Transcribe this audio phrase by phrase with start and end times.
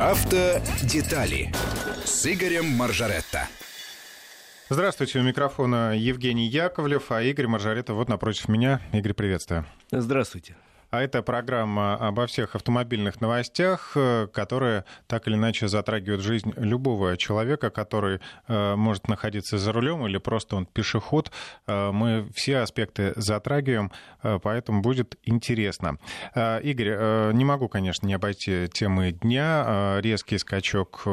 [0.00, 1.52] Автодетали
[2.04, 3.48] с Игорем Маржаретто.
[4.70, 8.80] Здравствуйте, у микрофона Евгений Яковлев, а Игорь Маржарета вот напротив меня.
[8.92, 9.66] Игорь, приветствую.
[9.90, 10.54] Здравствуйте.
[10.90, 17.16] А это программа обо всех автомобильных новостях, э, которые так или иначе затрагивают жизнь любого
[17.18, 21.30] человека, который э, может находиться за рулем или просто он пешеход.
[21.66, 25.98] Э, мы все аспекты затрагиваем, поэтому будет интересно.
[26.34, 29.98] Игорь, не могу, конечно, не обойти темы дня.
[30.00, 31.04] Резкий скачок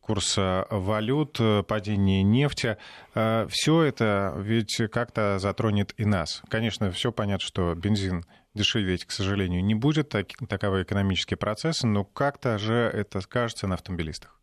[0.00, 2.76] курса валют, падение нефти.
[3.14, 6.42] Все это ведь как-то затронет и нас.
[6.48, 12.04] Конечно, все понятно, что бензин дешеветь, к сожалению, не будет, так, таковы экономические процессы, но
[12.04, 14.38] как-то же это скажется на автомобилистах.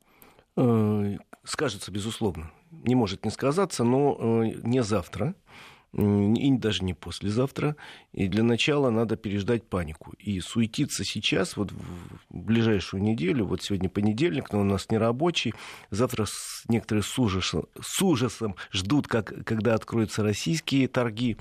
[0.57, 2.51] Э, скажется, безусловно.
[2.71, 5.35] Не может не сказаться, но э, не завтра
[5.93, 7.75] и даже не послезавтра.
[8.13, 10.13] И для начала надо переждать панику.
[10.19, 11.77] И суетиться сейчас, вот в
[12.29, 15.53] ближайшую неделю, вот сегодня понедельник, но у нас не рабочий,
[15.89, 16.25] завтра
[16.69, 21.37] некоторые с ужасом, с ужасом ждут, как, когда откроются российские торги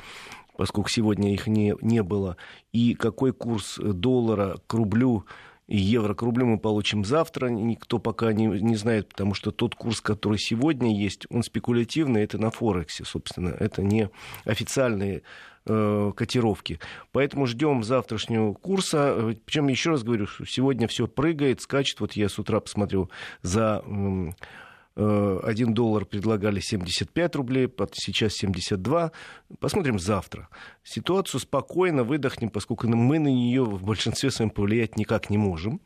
[0.60, 2.36] поскольку сегодня их не, не было,
[2.70, 5.24] и какой курс доллара к рублю
[5.66, 9.74] и евро к рублю мы получим завтра, никто пока не, не знает, потому что тот
[9.74, 14.10] курс, который сегодня есть, он спекулятивный, это на Форексе, собственно, это не
[14.44, 15.22] официальные
[15.64, 16.78] э, котировки.
[17.12, 19.34] Поэтому ждем завтрашнего курса.
[19.46, 22.00] Причем, еще раз говорю, сегодня все прыгает, скачет.
[22.00, 23.82] Вот я с утра посмотрел за
[24.96, 29.12] 1 доллар предлагали 75 рублей, сейчас 72.
[29.58, 30.48] Посмотрим завтра.
[30.82, 35.80] Ситуацию спокойно выдохнем, поскольку мы на нее в большинстве своем повлиять никак не можем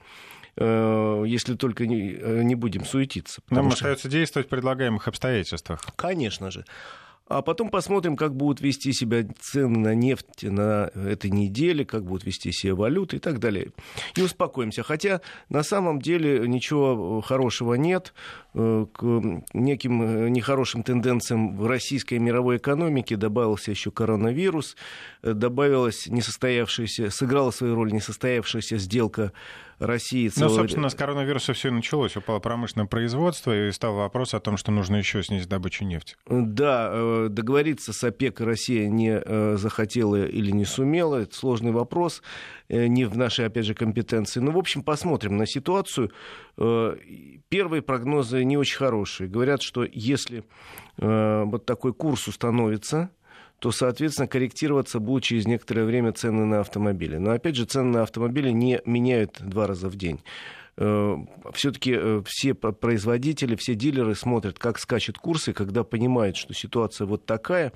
[0.56, 3.42] э, если только не, э, не будем суетиться.
[3.50, 3.74] Нам что...
[3.74, 5.80] остается действовать в предлагаемых обстоятельствах.
[5.96, 6.64] Конечно же.
[7.26, 12.24] А потом посмотрим, как будут вести себя цены на нефть на этой неделе, как будут
[12.24, 13.72] вести себя валюты и так далее.
[14.14, 14.82] И успокоимся.
[14.82, 18.12] Хотя на самом деле ничего хорошего нет.
[18.52, 19.02] Э, к
[19.54, 24.76] неким э, нехорошим тенденциям в российской мировой экономике добавился еще коронавирус,
[25.22, 29.32] э, добавилась несостоявшаяся, сыграла свою роль несостоявшаяся сделка
[29.78, 30.30] России.
[30.36, 32.16] Ну, собственно, с коронавируса все началось.
[32.16, 36.16] Упало промышленное производство, и стал вопрос о том, что нужно еще снизить добычу нефти.
[36.28, 41.16] Да, э, договориться с ОПЕК Россия не э, захотела или не сумела.
[41.16, 42.22] Это сложный вопрос,
[42.68, 44.40] э, не в нашей, опять же, компетенции.
[44.40, 46.10] Ну, в общем, посмотрим на ситуацию.
[46.56, 49.28] Первые прогнозы не очень хорошие.
[49.28, 50.44] Говорят, что если
[50.96, 53.10] вот такой курс установится,
[53.58, 57.16] то, соответственно, корректироваться будут через некоторое время цены на автомобили.
[57.16, 60.20] Но, опять же, цены на автомобили не меняют два раза в день
[60.76, 61.16] э,
[61.52, 67.26] все-таки э, все производители, все дилеры смотрят, как скачут курсы, когда понимают, что ситуация вот
[67.26, 67.72] такая,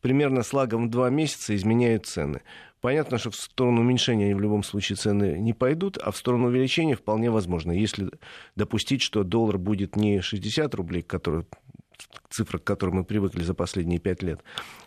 [0.00, 2.42] примерно с лагом в два месяца изменяют цены.
[2.84, 6.48] Понятно, что в сторону уменьшения они в любом случае цены не пойдут, а в сторону
[6.48, 7.72] увеличения вполне возможно.
[7.72, 8.10] Если
[8.56, 11.46] допустить, что доллар будет не 60 рублей, который
[12.30, 14.40] цифра, к которой мы привыкли за последние пять лет,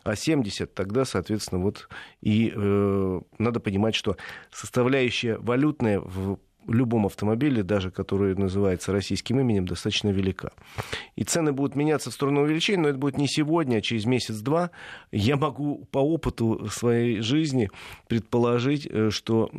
[0.04, 1.90] а 70, тогда, соответственно, вот
[2.22, 4.18] и э, надо понимать, что
[4.52, 10.52] составляющая валютная в любом автомобиле, даже который называется российским именем, достаточно велика.
[11.16, 14.72] И цены будут меняться в сторону увеличения, но это будет не сегодня, а через месяц-два.
[15.12, 17.70] Я могу по опыту своей жизни
[18.08, 19.50] предположить, э, что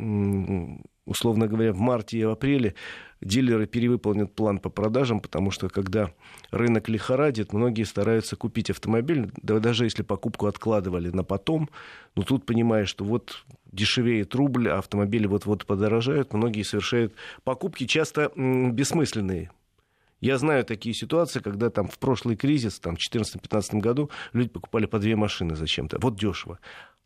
[1.09, 2.75] условно говоря, в марте и апреле
[3.19, 6.11] дилеры перевыполнят план по продажам, потому что когда
[6.51, 11.69] рынок лихорадит, многие стараются купить автомобиль, да, даже если покупку откладывали на потом,
[12.15, 18.31] но тут понимаешь, что вот дешевеет рубль, а автомобили вот-вот подорожают, многие совершают покупки часто
[18.35, 19.51] бессмысленные,
[20.21, 24.85] я знаю такие ситуации, когда там в прошлый кризис, там, в 2014-2015 году, люди покупали
[24.85, 25.97] по две машины зачем-то.
[26.01, 26.59] Вот дешево.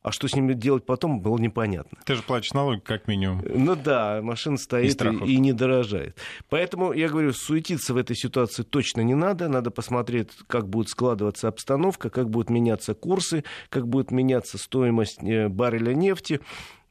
[0.03, 1.97] А что с ними делать потом, было непонятно.
[2.05, 3.41] Ты же платишь налоги, как минимум.
[3.47, 6.17] Ну да, машина стоит и, и, и не дорожает.
[6.49, 9.47] Поэтому, я говорю, суетиться в этой ситуации точно не надо.
[9.47, 15.47] Надо посмотреть, как будет складываться обстановка, как будут меняться курсы, как будет меняться стоимость э,
[15.47, 16.41] барреля нефти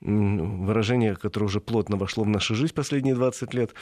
[0.02, 3.74] выражение, которое уже плотно вошло в нашу жизнь последние 20 лет,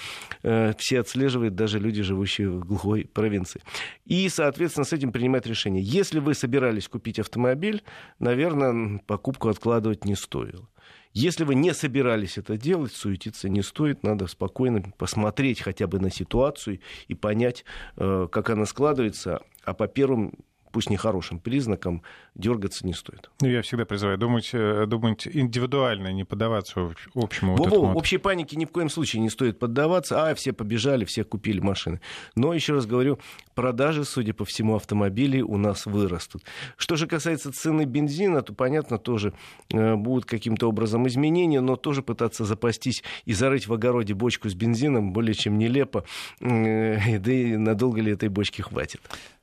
[0.43, 3.63] э, все отслеживают, даже люди, живущие в глухой провинции.
[4.05, 5.83] И, соответственно, с этим принимать решение.
[5.83, 7.83] Если вы собирались купить автомобиль,
[8.19, 10.69] наверное, покупку откладывать не стоило.
[11.13, 16.11] Если вы не собирались это делать, суетиться не стоит, надо спокойно посмотреть хотя бы на
[16.11, 17.65] ситуацию и понять,
[17.97, 20.35] э, как она складывается, а по первым
[20.71, 22.03] пусть нехорошим признаком,
[22.35, 23.31] дергаться не стоит.
[23.41, 27.95] Ну, я всегда призываю думать, э, думать индивидуально, не поддаваться общему Во, вот этому.
[27.97, 30.29] Общей панике ни в коем случае не стоит поддаваться.
[30.29, 32.01] А, все побежали, все купили машины.
[32.35, 33.19] Но, еще раз говорю,
[33.55, 36.43] продажи, судя по всему, автомобилей у нас вырастут.
[36.77, 39.35] Что же касается цены бензина, то, понятно, тоже
[39.73, 44.55] э, будут каким-то образом изменения, но тоже пытаться запастись и зарыть в огороде бочку с
[44.55, 46.05] бензином более чем нелепо.
[46.41, 49.01] Э, да и надолго ли этой бочки хватит?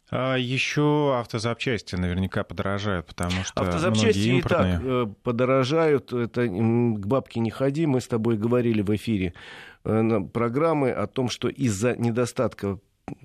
[0.10, 4.74] А еще автозапчасти наверняка подорожают, потому что автозапчасти многие импортные...
[4.74, 6.14] и так э, подорожают.
[6.14, 7.86] Это к бабке не ходи.
[7.86, 9.34] Мы с тобой говорили в эфире
[9.84, 12.80] э, программы о том, что из-за недостатка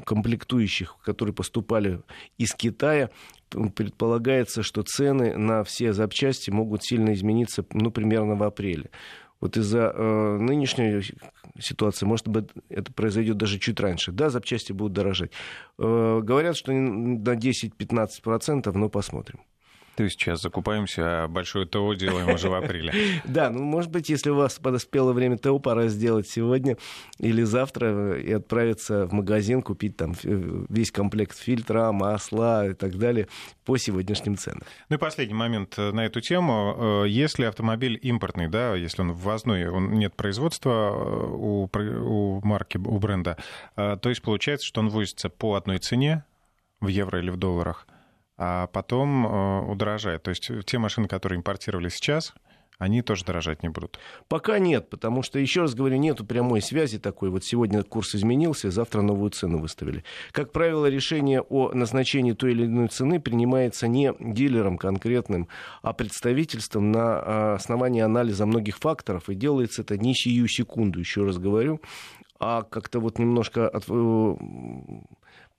[0.04, 2.00] комплектующих, которые поступали
[2.38, 3.10] из Китая,
[3.74, 8.90] предполагается, что цены на все запчасти могут сильно измениться, ну, примерно в апреле.
[9.42, 11.02] Вот из-за э, нынешней
[11.58, 14.12] ситуации, может быть, это произойдет даже чуть раньше.
[14.12, 15.32] Да, запчасти будут дорожать.
[15.80, 19.40] Э, говорят, что на 10-15%, но посмотрим.
[19.96, 22.92] То есть сейчас закупаемся, а большое ТО делаем уже в апреле.
[23.24, 26.76] Да, ну, может быть, если у вас подоспело время ТО, пора сделать сегодня
[27.18, 33.28] или завтра и отправиться в магазин, купить там весь комплект фильтра, масла и так далее
[33.64, 34.62] по сегодняшним ценам.
[34.88, 37.04] Ну и последний момент э, на эту тему.
[37.04, 42.78] Э, если автомобиль импортный, да, если он ввозной, он нет производства э, у, у марки,
[42.78, 43.36] у бренда,
[43.74, 46.24] то есть получается, что он возится по одной цене
[46.80, 47.86] в евро или в долларах,
[48.44, 50.24] а потом э, удорожает.
[50.24, 52.34] То есть те машины, которые импортировали сейчас,
[52.78, 54.00] они тоже дорожать не будут?
[54.26, 57.30] Пока нет, потому что, еще раз говорю, нету прямой связи такой.
[57.30, 60.02] Вот сегодня курс изменился, завтра новую цену выставили.
[60.32, 65.46] Как правило, решение о назначении той или иной цены принимается не дилером конкретным,
[65.82, 69.28] а представительством на а, основании анализа многих факторов.
[69.28, 71.80] И делается это не сию секунду, еще раз говорю,
[72.40, 74.36] а как-то вот немножко от, э,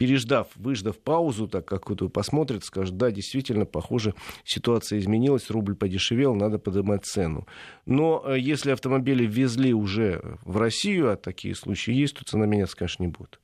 [0.04, 4.14] переждав, выждав паузу, так как вот посмотрит, скажет, да, действительно, похоже,
[4.44, 7.48] ситуация изменилась, рубль подешевел, надо поднимать цену.
[7.86, 12.76] Но э, если автомобили ввезли уже в Россию, а такие случаи есть, то цена меняться,
[12.76, 13.40] конечно, не будет.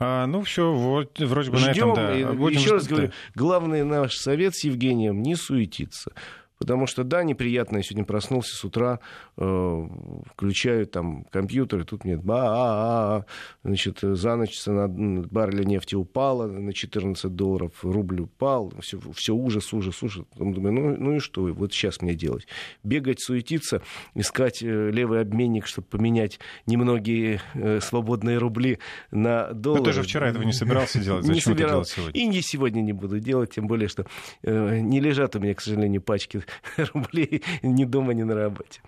[0.00, 2.32] А, ну, все, вот, вроде бы Ждем, на этом, да.
[2.32, 6.12] Будем еще раз говорю, главный наш совет с Евгением не суетиться.
[6.60, 9.00] Потому что, да, неприятно, я сегодня проснулся с утра,
[9.38, 9.88] э,
[10.26, 13.24] включаю там компьютер, и тут мне ба а а
[13.64, 19.72] значит, за ночь цена барреля нефти упала на 14 долларов, рубль упал, все, все ужас,
[19.72, 20.26] ужас, ужас.
[20.36, 22.46] Думаю, ну, ну и что, вот сейчас мне делать?
[22.84, 23.80] Бегать, суетиться,
[24.14, 28.80] искать э, левый обменник, чтобы поменять немногие э, свободные рубли
[29.10, 29.80] на доллары.
[29.80, 31.68] Ну, ты же вчера этого не собирался делать, зачем не собирал.
[31.68, 32.20] это делать сегодня?
[32.20, 34.04] И не сегодня не буду делать, тем более, что
[34.42, 36.42] э, не лежат у меня, к сожалению, пачки
[36.94, 38.80] рублей ни дома, ни на работе.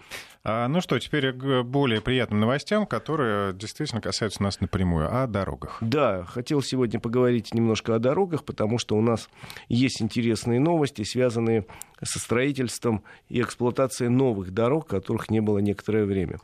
[0.45, 5.79] А, ну что, теперь к более приятным новостям, которые действительно касаются нас напрямую, о дорогах.
[5.81, 9.29] Да, хотел сегодня поговорить немножко о дорогах, потому что у нас
[9.69, 11.67] есть интересные новости, связанные
[12.03, 16.39] со строительством и эксплуатацией новых дорог, которых не было некоторое время.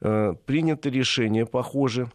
[0.00, 2.10] А, принято решение, похоже,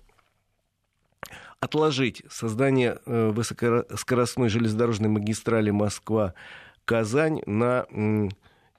[1.62, 7.86] отложить создание э, высокоскоростной железнодорожной магистрали Москва-Казань на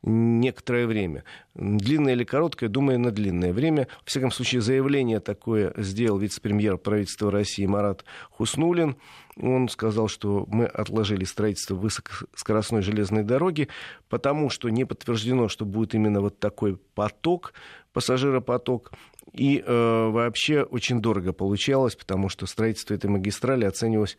[0.03, 1.25] некоторое время.
[1.55, 3.89] Длинное или короткое, думаю, на длинное время.
[4.05, 8.97] В всяком случае, заявление такое сделал вице-премьер правительства России Марат Хуснулин.
[9.37, 13.69] Он сказал, что мы отложили строительство высокоскоростной железной дороги,
[14.09, 17.53] потому что не подтверждено, что будет именно вот такой поток,
[17.93, 18.93] пассажиропоток.
[19.33, 24.19] И э, вообще очень дорого получалось, потому что строительство этой магистрали оценивалось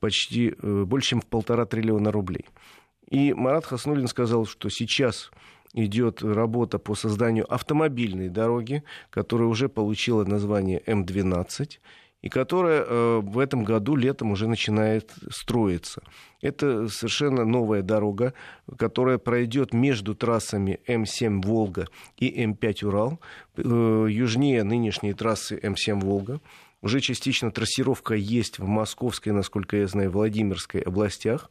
[0.00, 2.46] почти э, больше, чем в полтора триллиона рублей.
[3.08, 5.30] И Марат Хаснулин сказал, что сейчас
[5.72, 11.78] идет работа по созданию автомобильной дороги, которая уже получила название М12
[12.22, 16.02] и которая э, в этом году летом уже начинает строиться.
[16.40, 18.32] Это совершенно новая дорога,
[18.78, 21.86] которая пройдет между трассами М7 Волга
[22.16, 23.20] и М5 Урал,
[23.56, 26.40] э, южнее нынешней трассы М7 Волга.
[26.86, 31.50] Уже частично трассировка есть в Московской, насколько я знаю, Владимирской областях.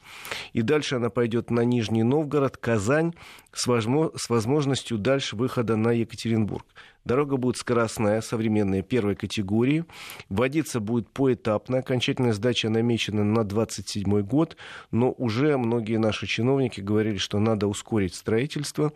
[0.54, 3.14] И дальше она пойдет на Нижний Новгород, Казань
[3.52, 6.66] с, возможностью дальше выхода на Екатеринбург.
[7.04, 9.84] Дорога будет скоростная, современная, первой категории.
[10.30, 11.80] Водиться будет поэтапно.
[11.80, 14.56] Окончательная сдача намечена на 27 год.
[14.92, 18.94] Но уже многие наши чиновники говорили, что надо ускорить строительство,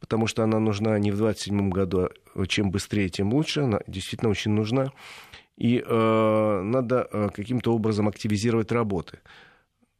[0.00, 3.60] потому что она нужна не в 27 году, а чем быстрее, тем лучше.
[3.60, 4.90] Она действительно очень нужна
[5.62, 9.20] и э, надо э, каким-то образом активизировать работы.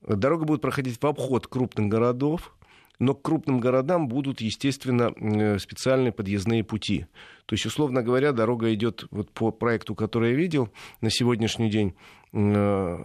[0.05, 2.53] Дорога будет проходить в обход крупных городов,
[2.99, 7.07] но к крупным городам будут, естественно, э, специальные подъездные пути.
[7.47, 10.69] То есть, условно говоря, дорога идет вот по проекту, который я видел
[11.01, 11.95] на сегодняшний день,
[12.33, 12.99] э,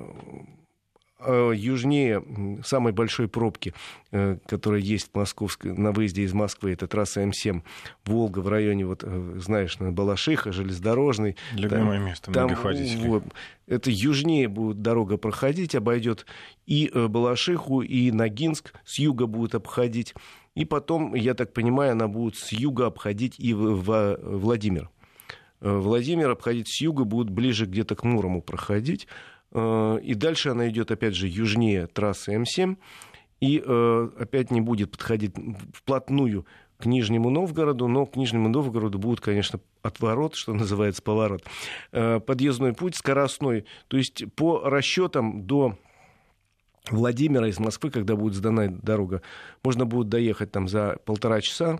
[1.19, 2.23] южнее
[2.63, 3.73] самой большой пробки,
[4.11, 7.61] э, которая есть в Московской, на выезде из Москвы, это трасса М7,
[8.05, 11.35] Волга в районе, вот, знаешь, на Балашиха, железнодорожный.
[11.53, 13.23] Любимое там, место там, вот,
[13.67, 16.25] Это южнее будет дорога проходить, обойдет
[16.65, 20.13] и Балашиху, и Ногинск, с юга будет обходить.
[20.55, 24.89] И потом, я так понимаю, она будет с юга обходить и в, в Владимир.
[25.59, 29.07] Владимир обходить с юга будет ближе где-то к Мурому проходить.
[29.51, 32.77] Э, и дальше она идет, опять же, южнее трассы М7.
[33.39, 35.33] И э, опять не будет подходить
[35.73, 36.45] вплотную
[36.77, 41.43] к Нижнему Новгороду, но к Нижнему Новгороду будет, конечно, отворот, что называется, поворот.
[41.91, 43.65] Э, подъездной путь скоростной.
[43.87, 45.77] То есть по расчетам до
[46.89, 49.21] Владимира из Москвы, когда будет сдана дорога,
[49.63, 51.79] можно будет доехать там за полтора часа,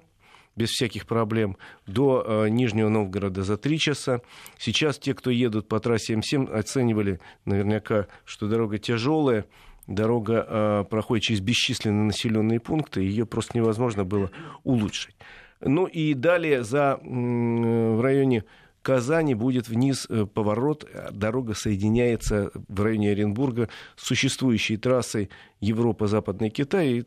[0.58, 4.22] без всяких проблем, до э, Нижнего Новгорода за три часа.
[4.58, 9.46] Сейчас те, кто едут по трассе М7, оценивали наверняка, что дорога тяжелая,
[9.86, 14.32] дорога э, проходит через бесчисленные населенные пункты, ее просто невозможно было
[14.64, 15.16] улучшить.
[15.62, 18.44] Ну и далее за, в районе
[18.88, 23.68] Казани будет вниз э, поворот, дорога соединяется в районе Оренбурга
[23.98, 25.30] с существующей трассой
[25.60, 27.06] Европа-Западный Китай, и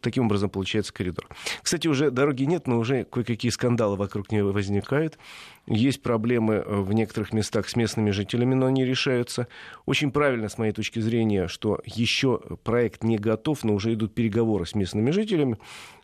[0.00, 1.28] таким образом получается коридор.
[1.62, 5.18] Кстати, уже дороги нет, но уже кое-какие скандалы вокруг нее возникают.
[5.66, 9.48] Есть проблемы э, в некоторых местах с местными жителями, но они решаются.
[9.84, 14.64] Очень правильно, с моей точки зрения, что еще проект не готов, но уже идут переговоры
[14.64, 15.58] с местными жителями,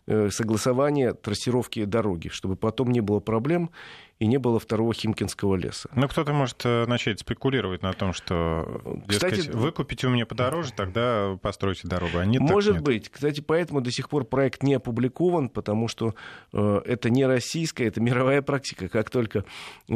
[0.05, 3.71] э, согласование трассировки дороги, чтобы потом не было проблем
[4.19, 5.89] и не было второго Химкинского леса.
[5.93, 10.25] Ну, кто-то может э, начать спекулировать на том, что, дескать, Кстати, вы купите у меня
[10.25, 12.19] подороже, тогда постройте дорогу.
[12.19, 13.09] А нет, может быть.
[13.09, 16.15] Кстати, поэтому до сих пор проект не опубликован, потому что
[16.53, 18.87] э, это не российская, это мировая практика.
[18.87, 19.43] Как только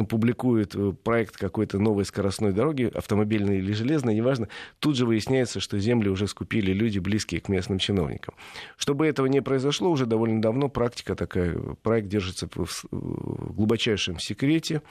[0.08, 4.48] публикуют э, проект какой-то новой скоростной дороги, автомобильной или железной, неважно,
[4.80, 8.34] тут же выясняется, что земли уже скупили люди, близкие к местным чиновникам.
[8.76, 14.82] Чтобы этого не произошло, уже довольно давно практика такая, проект держится в глубочайшем большом секрете,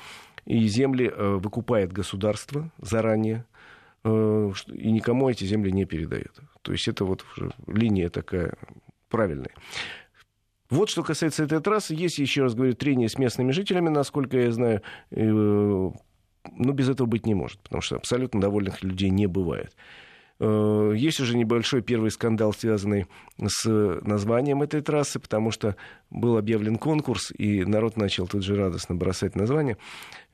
[0.46, 3.46] и земли э, выкупает государство заранее,
[4.04, 6.40] э, и никому эти земли не передает.
[6.62, 7.26] То есть это вот
[7.68, 8.54] линия такая
[9.10, 9.52] правильная.
[10.70, 14.52] Вот что касается этой трассы, есть, еще раз говорю, трение с местными жителями, насколько я
[14.52, 15.92] знаю, э,
[16.58, 19.76] но без этого быть не может, потому что абсолютно довольных людей не бывает.
[20.40, 23.68] Э, есть уже небольшой первый скандал, связанный с
[24.04, 25.76] названием этой трассы, потому что
[26.10, 29.78] был объявлен конкурс, и народ начал тут же радостно бросать название.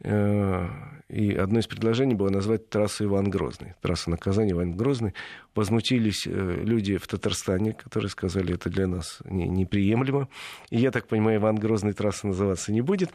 [0.02, 0.68] Э,
[1.10, 3.74] и одно из предложений было назвать трассу Иван Грозный.
[3.82, 5.14] Трасса наказания Иван Грозный.
[5.56, 10.28] Возмутились э, люди в Татарстане, которые сказали, это для нас неприемлемо.
[10.70, 13.10] И я так понимаю, Иван Грозный трасса называться не будет.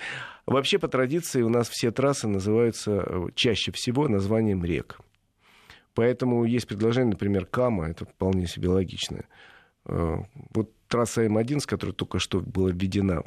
[0.45, 4.99] Вообще, по традиции, у нас все трассы называются чаще всего названием рек.
[5.95, 9.25] Поэтому есть предложение, например, Кама, это вполне себе логичное.
[9.87, 10.19] Э,
[10.55, 13.23] вот трасса М1, с которой только что была введена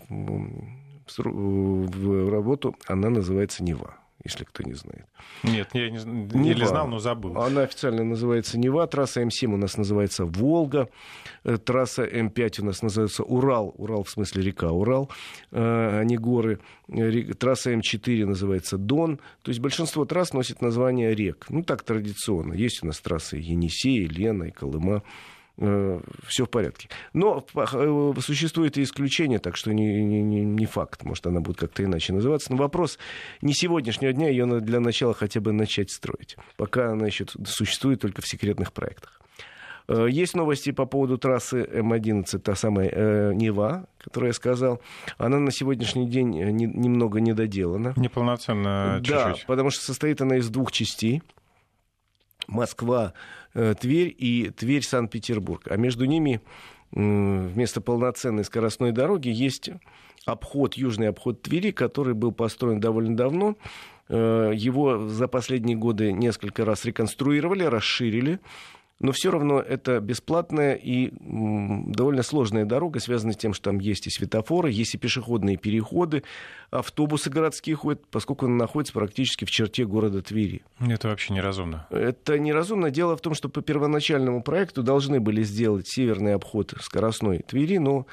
[1.05, 5.05] в работу, она называется Нева если кто не знает.
[5.43, 7.37] Нет, я не, не или знал, но забыл.
[7.37, 10.89] Она официально называется Нева, трасса М7 у нас называется Волга,
[11.43, 15.09] э, трасса М5 у нас называется Урал, Урал в смысле река Урал,
[15.51, 16.59] э, а не горы,
[17.37, 22.81] трасса М4 называется Дон, то есть большинство трасс носит название рек, ну так традиционно, есть
[22.83, 25.03] у нас трассы Енисей, Лена и Колыма,
[25.57, 26.89] все в порядке.
[27.13, 31.03] Но э, существует и исключение, так что не, не, не факт.
[31.03, 32.51] Может, она будет как-то иначе называться.
[32.51, 32.97] Но вопрос
[33.41, 36.37] не сегодняшнего дня, ее надо для начала хотя бы начать строить.
[36.57, 39.21] Пока она еще существует только в секретных проектах.
[39.87, 44.81] Э, есть новости по поводу трассы М11, та самая э, Нева, которую я сказал.
[45.17, 47.93] Она на сегодняшний день не, немного недоделана.
[47.95, 49.15] Неполноценно чуть-чуть.
[49.15, 51.21] Да, потому что состоит она из двух частей.
[52.47, 55.63] Москва, э, Тверь и Тверь-Санкт-Петербург.
[55.69, 56.41] А между ними
[56.91, 59.69] вместо полноценной скоростной дороги есть
[60.25, 63.57] обход, южный обход Твери, который был построен довольно давно.
[64.09, 68.39] Э, его за последние годы несколько раз реконструировали, расширили
[69.03, 74.07] но все равно это бесплатная и довольно сложная дорога, связанная с тем, что там есть
[74.07, 76.23] и светофоры, есть и пешеходные переходы,
[76.71, 80.63] автобусы городские ходят, поскольку она находится практически в черте города Твери.
[80.79, 81.85] Это вообще неразумно.
[81.89, 82.91] Это неразумно.
[82.91, 88.07] Дело в том, что по первоначальному проекту должны были сделать северный обход скоростной Твери, но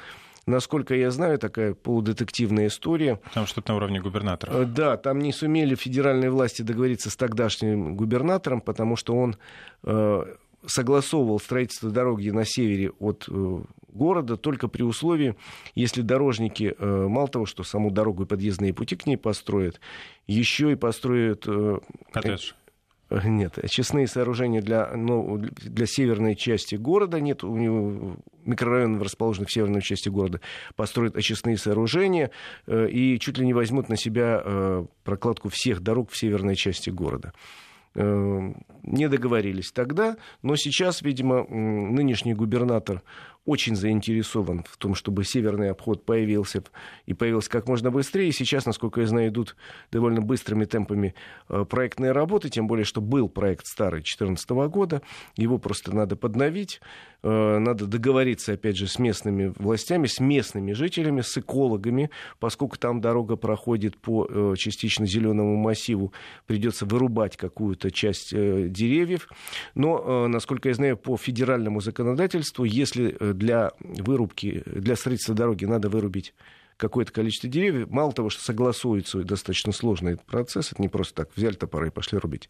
[0.47, 3.19] Насколько я знаю, такая полудетективная история.
[3.33, 4.51] Там что-то на уровне губернатора.
[4.51, 9.37] Э, да, там не сумели федеральные власти договориться с тогдашним губернатором, потому что он
[9.83, 10.23] э,
[10.65, 15.35] согласовывал строительство дороги на севере от э, города только при условии,
[15.75, 19.79] если дорожники э, мало того, что саму дорогу и подъездные пути к ней построят,
[20.27, 21.45] еще и построят...
[22.11, 22.51] Коттедж.
[23.23, 27.43] Нет, очистные сооружения для, ну, для северной части города нет.
[27.43, 28.15] У него
[28.45, 30.39] микрорайон, расположенный в северной части города,
[30.75, 32.31] построят очистные сооружения
[32.67, 36.89] э, и чуть ли не возьмут на себя э, прокладку всех дорог в северной части
[36.89, 37.33] города.
[37.93, 43.03] Э, не договорились тогда, но сейчас, видимо, нынешний губернатор
[43.45, 46.63] очень заинтересован в том, чтобы северный обход появился
[47.05, 48.31] и появился как можно быстрее.
[48.31, 49.55] Сейчас, насколько я знаю, идут
[49.91, 51.15] довольно быстрыми темпами
[51.49, 55.01] э, проектные работы, тем более, что был проект старый 2014 года,
[55.35, 56.79] его просто надо подновить,
[57.23, 62.09] надо договориться, опять же, с местными властями, с местными жителями, с экологами,
[62.39, 66.13] поскольку там дорога проходит по э, частично зеленому массиву,
[66.47, 69.27] придется вырубать какую-то часть деревьев.
[69.75, 76.33] Но, насколько я знаю, по федеральному законодательству, если для вырубки, для строительства дороги надо вырубить
[76.81, 77.89] какое-то количество деревьев.
[77.91, 82.17] Мало того, что согласуется достаточно сложный процесс, это не просто так взяли топоры и пошли
[82.17, 82.49] рубить.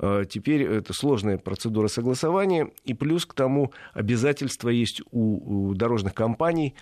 [0.00, 6.74] А теперь это сложная процедура согласования, и плюс к тому обязательства есть у дорожных компаний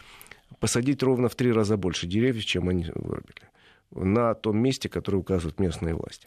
[0.60, 3.48] посадить ровно в три раза больше деревьев, чем они вырубили
[3.94, 6.26] на том месте, которое указывают местные власти.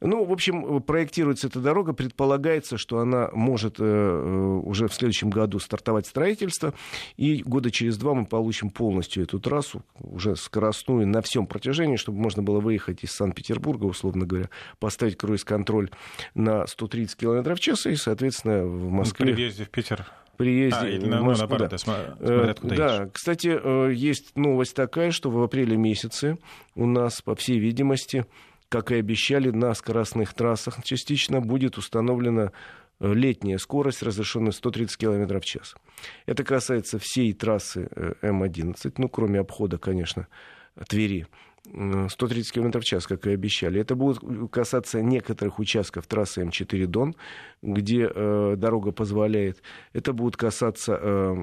[0.00, 5.30] Ну, в общем, проектируется эта дорога, предполагается, что она может э, э, уже в следующем
[5.30, 6.74] году стартовать строительство,
[7.16, 12.18] и года через два мы получим полностью эту трассу, уже скоростную на всем протяжении, чтобы
[12.18, 14.48] можно было выехать из Санкт-Петербурга, условно говоря,
[14.78, 15.90] поставить круиз-контроль
[16.34, 19.26] на 130 км в час, и, соответственно, в Москве...
[19.26, 20.06] При въезде в Питер
[20.40, 21.56] приезде а, в Москву.
[21.58, 22.94] Да, смотря, да.
[22.94, 23.10] Едешь.
[23.12, 26.38] кстати, э, есть новость такая, что в апреле месяце
[26.74, 28.24] у нас, по всей видимости,
[28.70, 32.52] как и обещали, на скоростных трассах частично будет установлена
[33.00, 35.74] э, летняя скорость, разрешенная 130 км в час.
[36.24, 40.26] Это касается всей трассы э, М11, ну, кроме обхода, конечно,
[40.88, 41.26] Твери.
[41.72, 43.80] 130 км в час, как и обещали.
[43.80, 47.14] Это будет касаться некоторых участков трассы М4 Дон,
[47.62, 49.62] где э, дорога позволяет.
[49.92, 51.36] Это будет касаться э,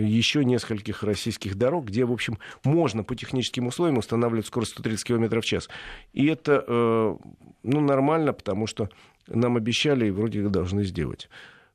[0.00, 5.40] еще нескольких российских дорог, где, в общем, можно по техническим условиям устанавливать скорость 130 км
[5.40, 5.68] в час.
[6.12, 7.16] И это э,
[7.62, 8.88] ну, нормально, потому что
[9.26, 11.28] нам обещали и вроде должны сделать.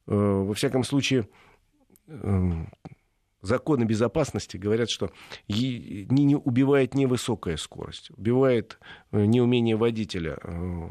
[0.08, 1.28] Э, во всяком случае,
[2.08, 2.52] э,
[3.44, 5.12] законы безопасности говорят, что
[5.48, 8.80] не, убивает не высокая скорость, убивает
[9.12, 10.90] э, неумение водителя э,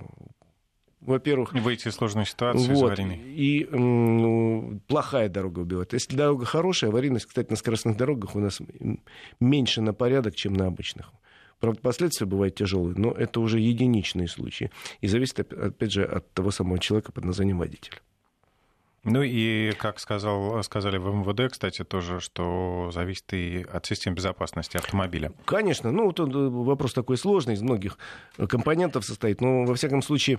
[1.01, 1.53] во-первых...
[1.53, 5.93] Выйти из сложной ситуации вот, И м, плохая дорога убивает.
[5.93, 8.61] Если дорога хорошая, аварийность, кстати, на скоростных дорогах у нас
[9.41, 11.13] меньше на порядок, чем на обычных.
[11.59, 14.71] Правда, последствия бывают тяжелые, но это уже единичные случаи.
[15.01, 18.01] И зависит, опять же, от того самого человека под названием водитель.
[19.05, 24.77] Ну и, как сказал, сказали в МВД, кстати, тоже, что зависит и от систем безопасности
[24.77, 25.33] автомобиля.
[25.45, 25.91] Конечно.
[25.91, 27.99] Ну, вот вопрос такой сложный, из многих
[28.37, 29.41] компонентов состоит.
[29.41, 30.39] Но, во всяком случае,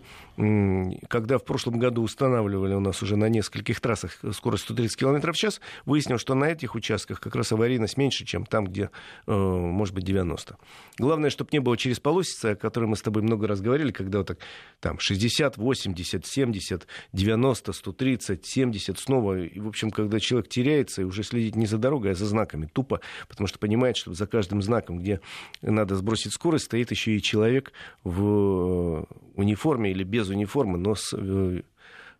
[1.10, 5.36] когда в прошлом году устанавливали у нас уже на нескольких трассах скорость 130 км в
[5.36, 8.92] час, выяснилось, что на этих участках как раз аварийность меньше, чем там, где,
[9.28, 10.56] э, может быть, 90.
[11.00, 14.20] Главное, чтобы не было через полосицы, о которой мы с тобой много раз говорили, когда
[14.20, 14.38] вот так
[14.80, 19.40] там 60, 80, 70, 90, 130, 70 снова.
[19.40, 22.70] И, в общем, когда человек теряется и уже следит не за дорогой, а за знаками,
[22.72, 25.20] тупо, потому что понимает, что за каждым знаком, где
[25.62, 29.04] надо сбросить скорость, стоит еще и человек в э,
[29.36, 31.62] униформе или без униформы, но с э,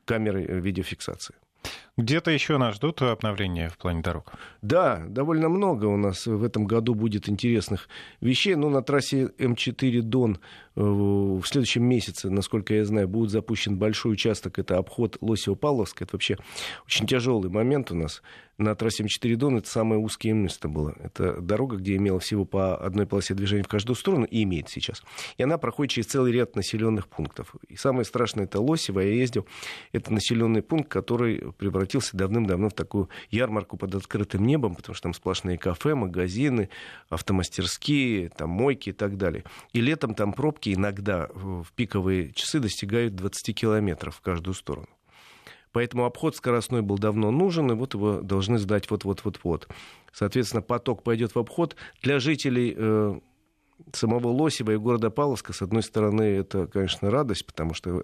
[0.06, 1.36] камерой видеофиксации.
[1.96, 4.34] Где-то еще нас ждут обновления в плане дорог?
[4.64, 7.88] Да, довольно много у нас в этом году будет интересных
[8.20, 8.56] вещей.
[8.56, 10.40] Но ну, на трассе М4 Дон
[10.73, 14.60] э, в следующем месяце, насколько я знаю, будет запущен большой участок.
[14.60, 16.04] Это обход Лосева-Павловска.
[16.04, 16.38] Это вообще
[16.86, 18.22] очень тяжелый момент у нас
[18.58, 20.94] на трассе М4 Дон это самое узкое место было.
[21.00, 25.04] Это дорога, где имела всего по одной полосе движения в каждую сторону, и имеет сейчас.
[25.38, 27.56] И она проходит через целый ряд населенных пунктов.
[27.68, 29.00] И самое страшное это Лосево.
[29.00, 29.48] Я ездил.
[29.92, 35.14] Это населенный пункт, который превратился давным-давно в такую ярмарку под открытым небом, потому что там
[35.14, 36.70] сплошные кафе, магазины,
[37.10, 39.44] автомастерские, там мойки и так далее.
[39.74, 44.88] И летом там пробки иногда в пиковые часы достигают 20 километров в каждую сторону.
[45.72, 49.68] Поэтому обход скоростной был давно нужен, и вот его должны сдать вот-вот-вот-вот.
[50.14, 51.76] Соответственно, поток пойдет в обход.
[52.04, 53.20] Для жителей э,
[53.92, 58.02] самого Лосева и города Павловска, с одной стороны, это, конечно, радость, потому что,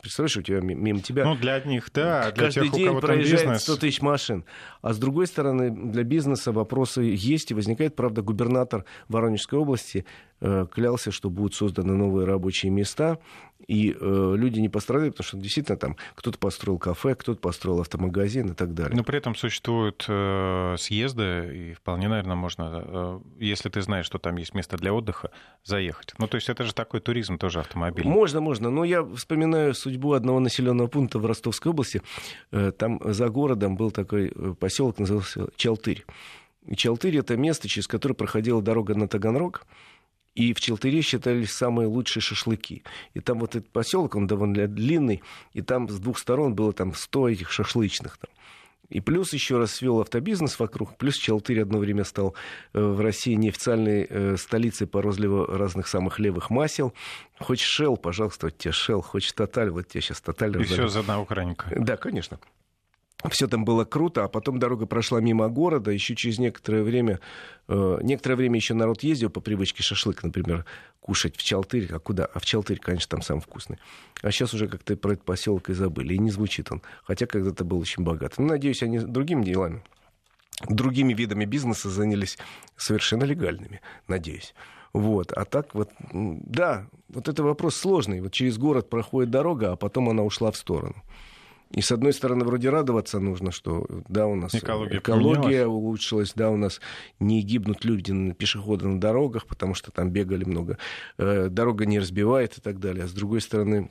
[0.00, 1.24] представляешь, у тебя мимо тебя...
[1.24, 3.62] Ну, для одних, да, для каждый тех, день у кого проезжает бизнес...
[3.62, 4.44] 100 тысяч машин.
[4.82, 10.04] А с другой стороны, для бизнеса вопросы есть и возникает, правда, губернатор Воронежской области
[10.40, 13.18] клялся, что будут созданы новые рабочие места,
[13.66, 18.50] и э, люди не пострадали, потому что действительно там кто-то построил кафе, кто-то построил автомагазин
[18.50, 18.96] и так далее.
[18.96, 24.18] Но при этом существуют э, съезды, и вполне, наверное, можно, э, если ты знаешь, что
[24.18, 25.30] там есть место для отдыха,
[25.64, 26.14] заехать.
[26.18, 28.12] Ну, то есть это же такой туризм тоже автомобильный.
[28.12, 28.70] Можно, можно.
[28.70, 32.02] Но я вспоминаю судьбу одного населенного пункта в Ростовской области.
[32.52, 36.04] Э, там за городом был такой э, поселок, назывался Чалтырь.
[36.66, 39.64] И Чалтырь это место, через которое проходила дорога на Таганрог.
[40.36, 42.84] И в Челтыре считались самые лучшие шашлыки.
[43.14, 45.22] И там вот этот поселок, он довольно длинный,
[45.54, 48.18] и там с двух сторон было там 100 этих шашлычных.
[48.18, 48.30] Там.
[48.90, 52.34] И плюс еще раз свел автобизнес вокруг, плюс Чалтырь одно время стал
[52.74, 56.92] э, в России неофициальной э, столицей по розливу разных самых левых масел.
[57.40, 60.60] Хочешь Шел, пожалуйста, вот тебе Шел, хочешь Тоталь, вот тебе сейчас Тоталь.
[60.60, 61.80] И все за одного красненького.
[61.80, 62.38] Да, конечно
[63.28, 67.20] все там было круто, а потом дорога прошла мимо города, еще через некоторое время,
[67.68, 70.64] э, некоторое время еще народ ездил по привычке шашлык, например,
[71.00, 72.26] кушать в Чалтырь, а куда?
[72.26, 73.78] А в Чалтырь, конечно, там самый вкусный.
[74.22, 77.64] А сейчас уже как-то про этот поселок и забыли, и не звучит он, хотя когда-то
[77.64, 78.34] был очень богат.
[78.38, 79.82] Ну, надеюсь, они другими делами,
[80.68, 82.38] другими видами бизнеса занялись
[82.76, 84.54] совершенно легальными, надеюсь.
[84.92, 85.32] Вот.
[85.32, 88.22] А так вот, да, вот это вопрос сложный.
[88.22, 91.02] Вот через город проходит дорога, а потом она ушла в сторону.
[91.72, 96.50] И с одной стороны, вроде радоваться нужно, что да, у нас экология, экология улучшилась, да,
[96.50, 96.80] у нас
[97.18, 100.78] не гибнут люди, пешеходы на дорогах, потому что там бегали много,
[101.18, 103.04] э, дорога не разбивает и так далее.
[103.04, 103.90] А с другой стороны,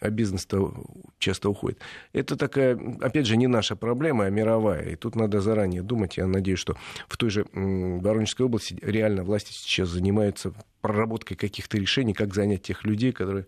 [0.00, 0.72] а бизнес-то
[1.18, 1.80] часто уходит.
[2.12, 4.90] Это такая, опять же, не наша проблема, а мировая.
[4.90, 6.16] И тут надо заранее думать.
[6.16, 6.76] Я надеюсь, что
[7.08, 12.84] в той же Воронежской области реально власти сейчас занимаются проработкой каких-то решений, как занять тех
[12.84, 13.46] людей, которые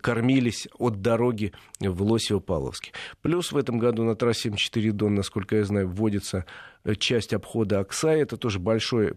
[0.00, 2.92] кормились от дороги в Лосево-Павловске.
[3.22, 6.44] Плюс в этом году на трассе М4 Дон, насколько я знаю, вводится
[6.84, 8.20] э, часть обхода Оксай.
[8.20, 9.14] Это тоже большой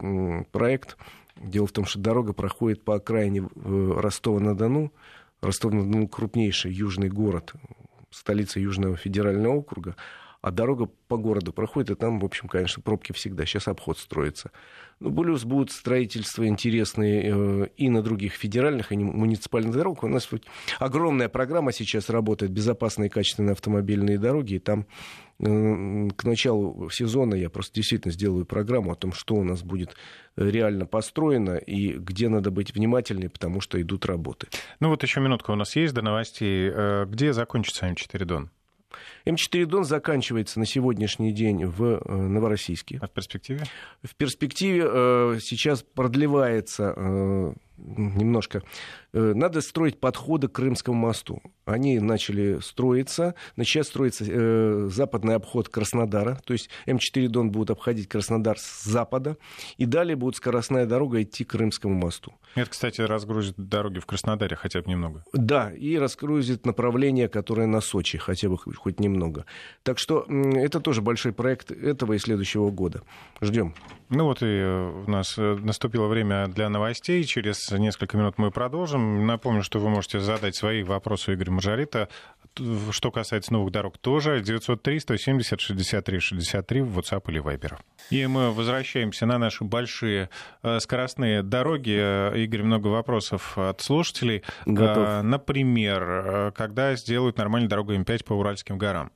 [0.52, 0.98] проект.
[1.36, 4.92] Дело в том, что дорога проходит по окраине э, Ростова-на-Дону.
[5.42, 7.54] Ростов-на-Дону крупнейший южный город,
[8.12, 9.96] столица Южного федерального округа
[10.42, 13.46] а дорога по городу проходит, и там, в общем, конечно, пробки всегда.
[13.46, 14.52] Сейчас обход строится.
[15.00, 20.04] Ну, плюс будут строительства интересные э, и на других федеральных, и муниципальных дорогах.
[20.04, 20.30] У нас
[20.80, 24.88] огромная программа сейчас работает, безопасные и качественные автомобильные дороги, и там
[25.40, 29.96] э, к началу сезона я просто действительно сделаю программу о том, что у нас будет
[30.36, 34.48] реально построено и где надо быть внимательнее, потому что идут работы.
[34.80, 36.72] Ну вот еще минутка у нас есть до новостей.
[36.74, 38.52] Э, где закончится М4 Дон?
[39.26, 43.00] М4 Дон заканчивается на сегодняшний день в э, Новороссийске.
[43.02, 43.64] А в перспективе?
[44.04, 48.64] В перспективе э, сейчас продлевается э, немножко.
[49.14, 51.42] Э, надо строить подходы к Крымскому мосту.
[51.66, 53.36] Они начали строиться.
[53.58, 56.40] Сейчас строится э, западный обход Краснодара.
[56.46, 59.38] То есть М4 Дон будет обходить Краснодар с запада.
[59.78, 62.34] И далее будет скоростная дорога идти к Крымскому мосту.
[62.56, 65.24] Это, кстати, разгрузит дороги в Краснодаре хотя бы немного.
[65.34, 69.46] Да, и разгрузит направление, которое на Сочи хотя бы хоть немного.
[69.84, 73.02] Так что это тоже большой проект этого и следующего года.
[73.42, 73.74] Ждем.
[74.10, 77.24] Ну вот и э, у нас наступило время для новостей.
[77.24, 79.01] Через несколько минут мы продолжим.
[79.02, 82.10] Напомню, что вы можете задать свои вопросы Игорю Маржарита.
[82.92, 87.78] Что касается новых дорог, тоже 903-170-63-63 в WhatsApp или Viber.
[88.10, 90.30] И мы возвращаемся на наши большие
[90.62, 91.98] э, скоростные дороги.
[91.98, 94.44] Э, Игорь, много вопросов от слушателей.
[94.66, 95.08] Готов.
[95.08, 99.12] Э, например, когда сделают нормальную дорогу М5 по Уральским горам?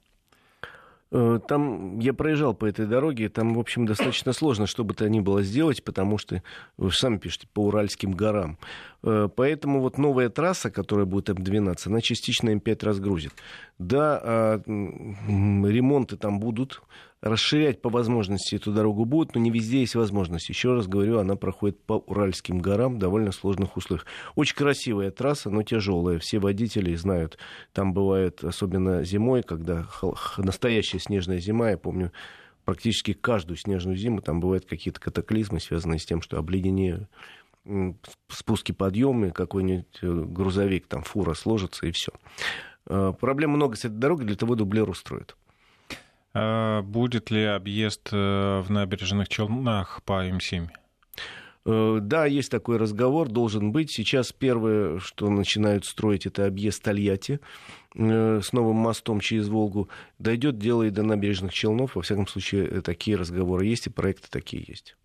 [1.12, 5.10] Э, там я проезжал по этой дороге, там, в общем, достаточно сложно, что бы то
[5.10, 6.42] ни было сделать, потому что,
[6.78, 8.58] вы же сами пишете, по Уральским горам.
[9.04, 13.34] Э, поэтому вот новая трасса, которая будет М12, она частично М5 разгрузит.
[13.78, 16.82] Да, а, ремонты там будут,
[17.26, 20.48] расширять по возможности эту дорогу будут, но не везде есть возможность.
[20.48, 24.06] Еще раз говорю, она проходит по Уральским горам в довольно сложных условиях.
[24.36, 26.20] Очень красивая трасса, но тяжелая.
[26.20, 27.40] Все водители знают,
[27.74, 29.88] там бывает, особенно зимой, когда
[30.38, 32.12] настоящая снежная зима, я помню,
[32.64, 37.10] практически каждую снежную зиму там бывают какие-то катаклизмы, связанные с тем, что обледенеют
[38.30, 42.12] спуски подъемы, какой-нибудь э, грузовик, там фура сложится и все.
[42.86, 45.36] Э, проблем много с этой дорогой, для того дублер устроят.
[46.38, 50.68] А будет ли объезд э, в набережных Челнах по М7?
[51.66, 53.90] Э, да, есть такой разговор, должен быть.
[53.90, 57.40] Сейчас первое, что начинают строить, это объезд Тольятти
[57.96, 59.88] э, с новым мостом через Волгу.
[60.20, 61.96] Дойдет дело и до набережных Челнов.
[61.96, 64.98] Во всяком случае, такие разговоры есть и проекты такие есть.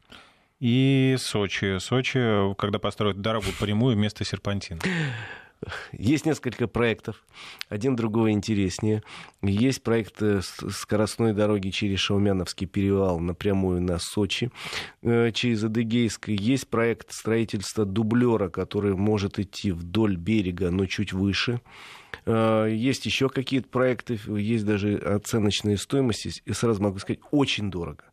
[0.59, 1.79] И Сочи.
[1.79, 4.81] Сочи, когда построят дорогу прямую вместо серпантина.
[5.92, 7.25] есть несколько проектов,
[7.68, 9.03] один другого интереснее.
[9.42, 14.51] Есть проект э, скоростной дороги через Шаумяновский перевал напрямую на Сочи,
[15.03, 16.29] э, через Адыгейск.
[16.29, 21.61] Есть проект строительства дублера, который может идти вдоль берега, но чуть выше.
[22.25, 26.40] Э, есть еще какие-то проекты, есть даже оценочные стоимости.
[26.46, 28.05] И сразу могу сказать, очень дорого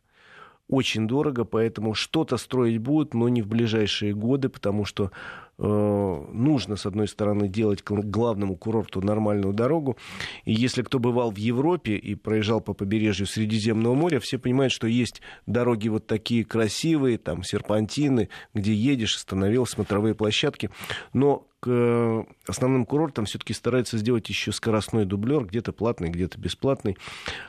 [0.70, 5.12] очень дорого, поэтому что-то строить будут, но не в ближайшие годы, потому что
[5.60, 9.98] нужно, с одной стороны, делать главному курорту нормальную дорогу.
[10.46, 14.88] И если кто бывал в Европе и проезжал по побережью Средиземного моря, все понимают, что
[14.88, 20.70] есть дороги вот такие красивые, там серпантины, где едешь, остановился, смотровые площадки.
[21.14, 26.98] Но к э, основным курортам все-таки стараются сделать еще скоростной дублер, где-то платный, где-то бесплатный,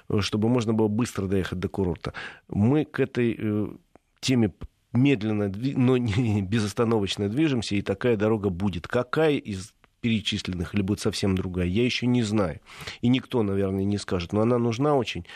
[0.08, 2.14] э, чтобы можно было быстро доехать до курорта.
[2.48, 3.78] Мы к этой
[4.20, 4.52] теме
[4.92, 8.88] медленно, но не безостановочно движемся, и такая дорога будет.
[8.88, 12.60] Какая из перечисленных или будет совсем другая, я еще не знаю.
[13.00, 14.32] И никто, наверное, не скажет.
[14.32, 15.26] Но она нужна очень.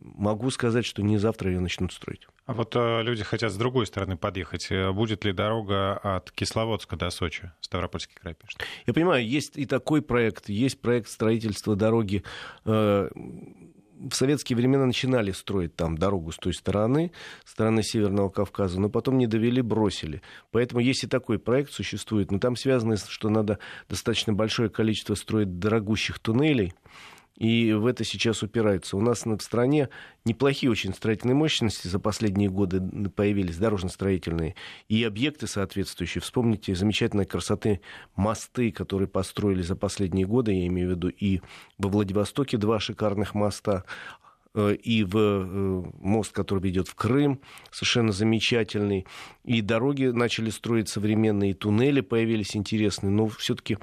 [0.00, 2.26] Могу сказать, что не завтра ее начнут строить.
[2.46, 4.68] А вот э, люди хотят с другой стороны подъехать.
[4.70, 8.62] Э, будет ли дорога от Кисловодска до Сочи, Ставропольский край пишет?
[8.86, 10.48] Я понимаю, есть и такой проект.
[10.48, 12.24] Есть проект строительства дороги
[12.64, 13.10] э,
[13.98, 17.12] в советские времена начинали строить там дорогу с той стороны,
[17.44, 20.22] стороны Северного Кавказа, но потом не довели, бросили.
[20.50, 23.58] Поэтому есть и такой проект существует, но там связано, что надо
[23.88, 26.72] достаточно большое количество строить дорогущих туннелей,
[27.38, 28.96] и в это сейчас упираются.
[28.96, 29.90] У нас в стране
[30.24, 34.56] неплохие очень строительные мощности за последние годы появились, дорожно-строительные,
[34.88, 36.20] и объекты соответствующие.
[36.20, 37.80] Вспомните замечательной красоты
[38.16, 41.40] мосты, которые построили за последние годы, я имею в виду и
[41.78, 43.84] во Владивостоке два шикарных моста,
[44.56, 49.06] э, и в э, мост, который ведет в Крым, совершенно замечательный.
[49.44, 53.78] И дороги начали строить современные, и туннели появились интересные, но все-таки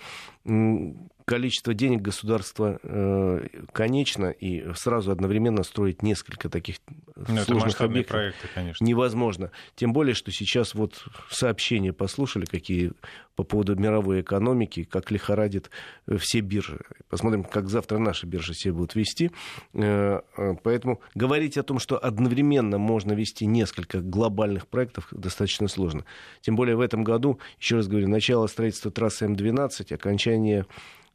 [1.25, 6.77] количество денег государства э, конечно, и сразу одновременно строить несколько таких
[7.15, 8.85] ну, сложных объектов проекты, конечно.
[8.85, 9.51] невозможно.
[9.75, 12.91] Тем более, что сейчас вот сообщения послушали, какие
[13.35, 15.69] по поводу мировой экономики, как лихорадит
[16.07, 16.79] э, все биржи.
[17.09, 19.31] Посмотрим, как завтра наши биржи себя будут вести.
[19.73, 26.05] Э, э, поэтому говорить о том, что одновременно можно вести несколько глобальных проектов, достаточно сложно.
[26.41, 30.34] Тем более в этом году, еще раз говорю, начало строительства трассы М12, окончание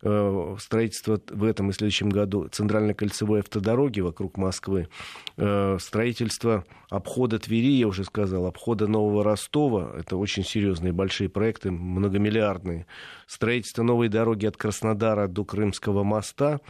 [0.02, 4.88] Э, строительство в этом и следующем году центральной кольцевой автодороги вокруг Москвы,
[5.36, 11.70] э, строительство обхода Твери, я уже сказал, обхода Нового Ростова, это очень серьезные большие проекты,
[11.70, 12.86] многомиллиардные,
[13.26, 16.60] строительство новой дороги от Краснодара до Крымского моста,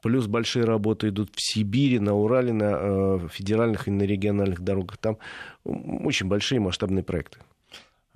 [0.00, 4.98] плюс большие работы идут в Сибири, на Урале, на э, федеральных и на региональных дорогах.
[4.98, 5.18] Там
[5.64, 7.40] очень большие масштабные проекты.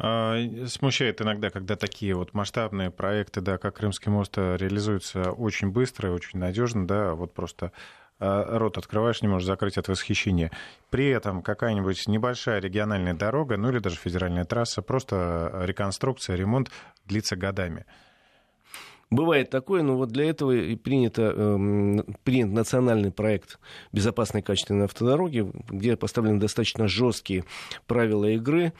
[0.03, 5.71] А, смущает иногда, когда такие вот масштабные проекты, да, как Крымский мост, э, реализуются очень
[5.71, 7.73] быстро и очень надежно, да, вот просто
[8.19, 10.53] э, рот открываешь, не можешь закрыть от восхищения.
[10.89, 16.71] При этом какая-нибудь небольшая региональная дорога, ну или даже федеральная трасса, просто реконструкция, ремонт
[17.05, 17.85] длится годами.
[19.11, 23.59] Бывает такое, но вот для этого и принято, э, принят национальный проект
[23.91, 27.45] безопасной качественной автодороги, где поставлены достаточно жесткие
[27.89, 28.73] правила игры.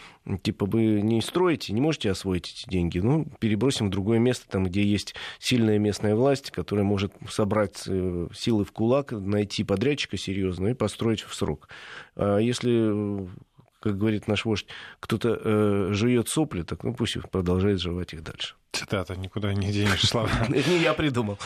[0.43, 4.65] Типа вы не строите, не можете освоить эти деньги, ну, перебросим в другое место, там,
[4.67, 10.71] где есть сильная местная власть, которая может собрать э, силы в кулак, найти подрядчика серьезного
[10.71, 11.69] и построить в срок.
[12.15, 13.29] А если
[13.81, 14.67] как говорит наш вождь,
[15.01, 18.55] кто-то э, жует сопли, так ну пусть продолжает жевать их дальше.
[18.73, 20.31] Цитата, никуда не денешь слова.
[20.49, 21.39] Не я придумал.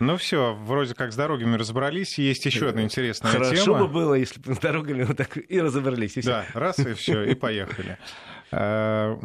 [0.00, 2.18] Ну все, вроде как с дорогами разобрались.
[2.18, 3.44] Есть еще одна интересная тема.
[3.44, 6.16] Хорошо бы было, если бы с дорогами вот так и разобрались.
[6.16, 7.98] И да, раз и все, и поехали.
[8.52, 9.16] Э,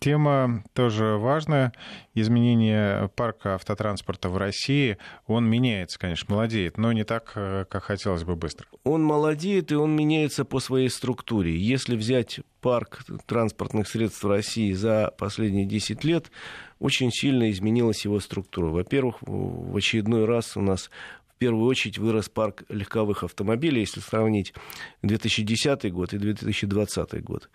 [0.00, 1.72] тема тоже важная.
[2.14, 4.98] Изменение парка автотранспорта в России.
[5.26, 8.66] Он меняется, конечно, молодеет, но не так, э, как хотелось бы быстро.
[8.84, 11.56] Он молодеет, и он меняется по своей структуре.
[11.56, 16.30] Если взять парк транспортных средств России за последние 10 лет,
[16.78, 18.66] очень сильно изменилась его структура.
[18.66, 20.90] Во-первых, в очередной раз у нас
[21.28, 24.54] в первую очередь вырос парк легковых автомобилей, если сравнить
[25.02, 27.48] 2010 год и 2020 год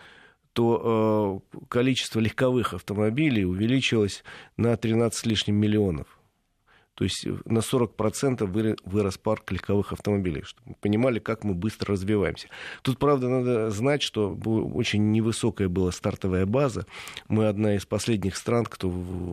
[0.57, 4.23] то э, количество легковых автомобилей увеличилось
[4.57, 6.16] на 13 с лишним миллионов.
[6.97, 12.49] То есть на 40% вырос парк легковых автомобилей, чтобы мы понимали, как мы быстро развиваемся.
[12.81, 16.87] Тут, правда, надо знать, что очень невысокая была стартовая база.
[17.27, 18.89] Мы одна из последних стран, кто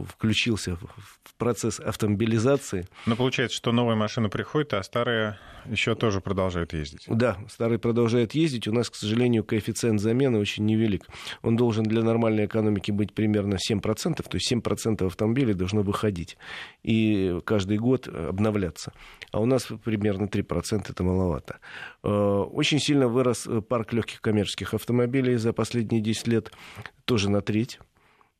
[0.07, 2.87] включился в процесс автомобилизации.
[3.07, 7.05] Но получается, что новая машина приходит, а старая еще тоже продолжает ездить.
[7.09, 8.69] Да, старые продолжают ездить.
[8.69, 11.07] У нас, к сожалению, коэффициент замены очень невелик.
[11.41, 16.37] Он должен для нормальной экономики быть примерно 7%, то есть 7% автомобилей должно выходить.
[16.83, 18.93] И каждый год обновляться.
[19.31, 21.59] А у нас примерно 3% это маловато.
[22.03, 26.53] Э, очень сильно вырос э, парк легких коммерческих автомобилей за последние 10 лет,
[27.05, 27.79] тоже на треть.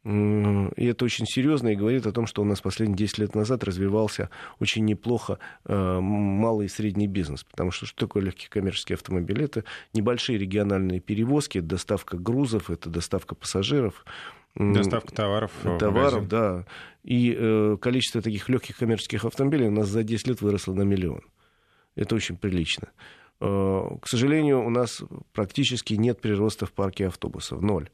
[0.05, 3.65] И это очень серьезно и говорит о том, что у нас последние 10 лет назад
[3.65, 4.29] развивался
[4.61, 7.45] очень неплохо э, малый и средний бизнес.
[7.45, 9.45] Потому что что такое легкие коммерческие автомобили?
[9.45, 14.05] Это небольшие региональные перевозки, это доставка грузов, это доставка пассажиров.
[14.57, 15.51] Доставка товаров.
[15.79, 16.65] Товаров, да.
[17.03, 21.23] И э, количество таких легких коммерческих автомобилей у нас за 10 лет выросло на миллион.
[21.97, 22.89] Это очень прилично.
[23.41, 27.61] Э, к сожалению, у нас практически нет прироста в парке автобусов.
[27.61, 27.91] Ноль.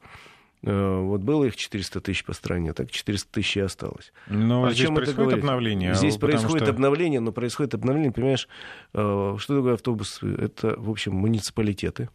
[0.63, 4.13] Э, вот было их 400 тысяч по стране, так 400 тысяч и осталось.
[4.27, 5.95] Но а здесь происходит обновление.
[5.95, 6.71] Здесь происходит что...
[6.71, 8.47] обновление, но происходит обновление, понимаешь,
[8.93, 10.21] э, что такое автобус?
[10.21, 12.09] Это, в общем, муниципалитеты,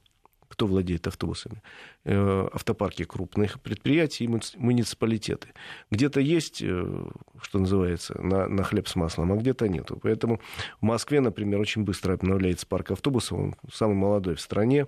[0.57, 1.63] кто владеет автобусами,
[2.05, 5.49] э, автопарки крупных предприятий и муниципалитеты.
[5.91, 9.99] Где-то есть, что называется, на, на хлеб с маслом, а где-то нету.
[10.03, 10.41] Поэтому
[10.81, 14.87] в Москве, например, очень быстро обновляется парк автобусов, он самый молодой в стране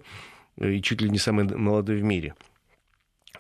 [0.57, 2.35] и чуть ли не самый молодой в мире–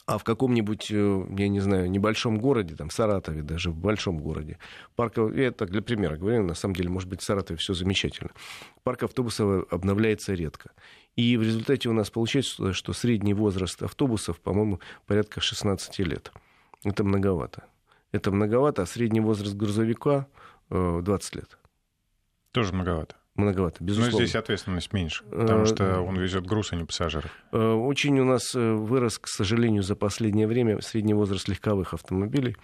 [0.08, 4.18] а в каком-нибудь, э, я не знаю, небольшом городе, там, в Саратове даже, в большом
[4.20, 4.58] городе,
[4.96, 8.30] парк, я так для примера говорю, на самом деле, может быть, в Саратове все замечательно.
[8.84, 10.70] Парк автобусов обновляется редко.
[11.18, 16.30] И в результате у нас получается, что средний возраст автобусов, по-моему, порядка 16 лет.
[16.84, 17.64] Это многовато.
[18.12, 20.28] Это многовато, а средний возраст грузовика
[20.70, 21.58] 20 э, лет.
[22.52, 24.18] Тоже многовато многовато, безусловно.
[24.18, 27.30] Но здесь ответственность меньше, потому что он везет груз, а не пассажиров.
[27.52, 32.56] Э, очень у нас э, вырос, к сожалению, за последнее время средний возраст легковых автомобилей.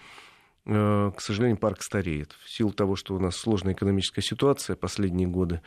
[0.65, 2.33] Э, к сожалению, парк стареет.
[2.43, 5.61] В силу того, что у нас сложная экономическая ситуация последние годы,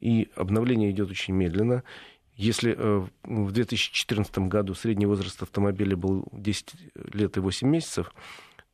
[0.00, 1.82] и обновление идет очень медленно.
[2.36, 2.72] Если
[3.24, 6.74] в 2014 году средний возраст автомобиля был 10
[7.12, 8.12] лет и 8 месяцев,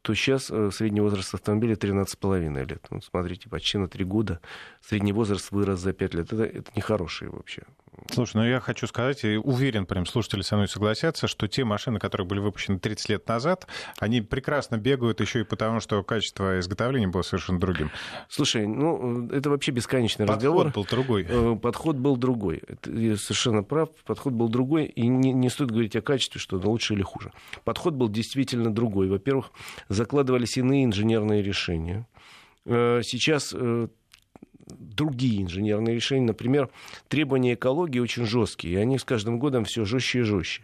[0.04, 2.86] то сейчас э, средний возраст автомобиля 13,5 лет.
[2.90, 4.38] Вот смотрите, почти на 3 года
[4.82, 6.30] средний возраст вырос за 5 лет.
[6.30, 7.62] Это, это нехороший вообще.
[8.10, 11.98] Слушай, ну я хочу сказать, и уверен, прям слушатели со мной согласятся, что те машины,
[11.98, 13.66] которые были выпущены 30 лет назад,
[13.98, 17.90] они прекрасно бегают еще и потому, что качество изготовления было совершенно другим.
[18.28, 20.66] Слушай, ну это вообще бесконечный подход разговор.
[20.66, 21.26] Подход был другой.
[21.28, 22.62] Э, подход был другой.
[22.66, 23.90] Это, я совершенно прав.
[24.04, 24.86] Подход был другой.
[24.86, 27.32] И не, не стоит говорить о качестве, что лучше или хуже.
[27.64, 29.08] Подход был действительно другой.
[29.08, 29.50] Во-первых,
[29.88, 32.06] закладывались иные инженерные решения.
[32.66, 33.88] Э, сейчас э,
[34.68, 36.26] другие инженерные решения.
[36.26, 36.68] Например,
[37.08, 40.62] требования экологии очень жесткие, и они с каждым годом все жестче и жестче.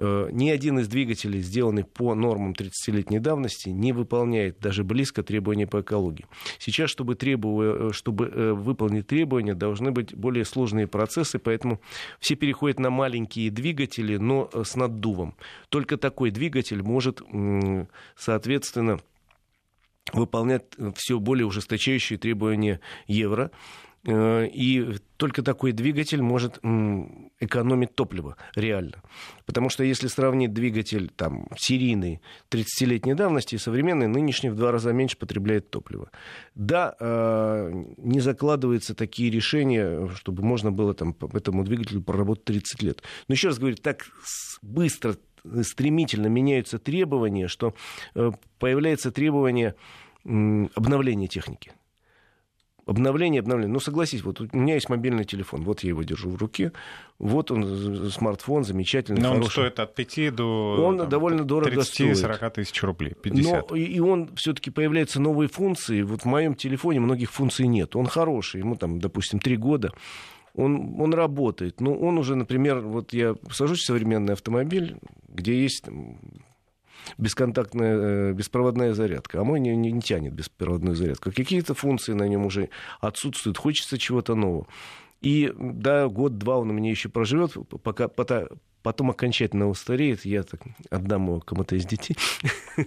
[0.00, 5.66] Э, ни один из двигателей, сделанный по нормам 30-летней давности, не выполняет даже близко требования
[5.66, 6.26] по экологии.
[6.58, 11.80] Сейчас, чтобы, требовать, чтобы выполнить требования, должны быть более сложные процессы, поэтому
[12.20, 15.34] все переходят на маленькие двигатели, но с наддувом.
[15.68, 17.20] Только такой двигатель может,
[18.16, 19.00] соответственно,
[20.12, 23.50] выполнять все более ужесточающие требования евро.
[24.06, 26.58] Э, и только такой двигатель может
[27.40, 29.02] экономить топливо реально.
[29.44, 34.92] Потому что если сравнить двигатель там, серийный 30-летней давности и современный, нынешний в два раза
[34.92, 36.10] меньше потребляет топливо.
[36.54, 43.02] Да, э, не закладываются такие решения, чтобы можно было там, этому двигателю проработать 30 лет.
[43.26, 44.06] Но еще раз говорю, так
[44.62, 45.16] быстро
[45.62, 47.74] стремительно меняются требования, что
[48.14, 49.74] э, появляется требование
[50.24, 51.72] обновления техники.
[52.88, 53.70] Обновление, обновление.
[53.70, 56.72] Ну, согласись, вот у меня есть мобильный телефон, вот я его держу в руке,
[57.18, 59.44] вот он, смартфон замечательный, Но хороший.
[59.44, 63.70] он стоит от 5 до Он там, довольно дорого 30-40 тысяч рублей, 50.
[63.70, 66.00] Но и, он все-таки появляются новые функции.
[66.00, 67.94] Вот в моем телефоне многих функций нет.
[67.94, 69.92] Он хороший, ему там, допустим, 3 года
[70.58, 71.80] он, он работает.
[71.80, 74.96] Но он уже, например, вот я сажусь в современный автомобиль,
[75.28, 75.84] где есть
[77.16, 79.40] бесконтактная, э, беспроводная зарядка.
[79.40, 81.30] А мой не, не, не тянет беспроводную зарядку.
[81.30, 83.56] Какие-то функции на нем уже отсутствуют.
[83.56, 84.66] Хочется чего-то нового.
[85.20, 88.46] И да, год-два он у меня еще проживет, пока, пока,
[88.88, 92.16] потом окончательно устареет, я так отдам его кому-то из детей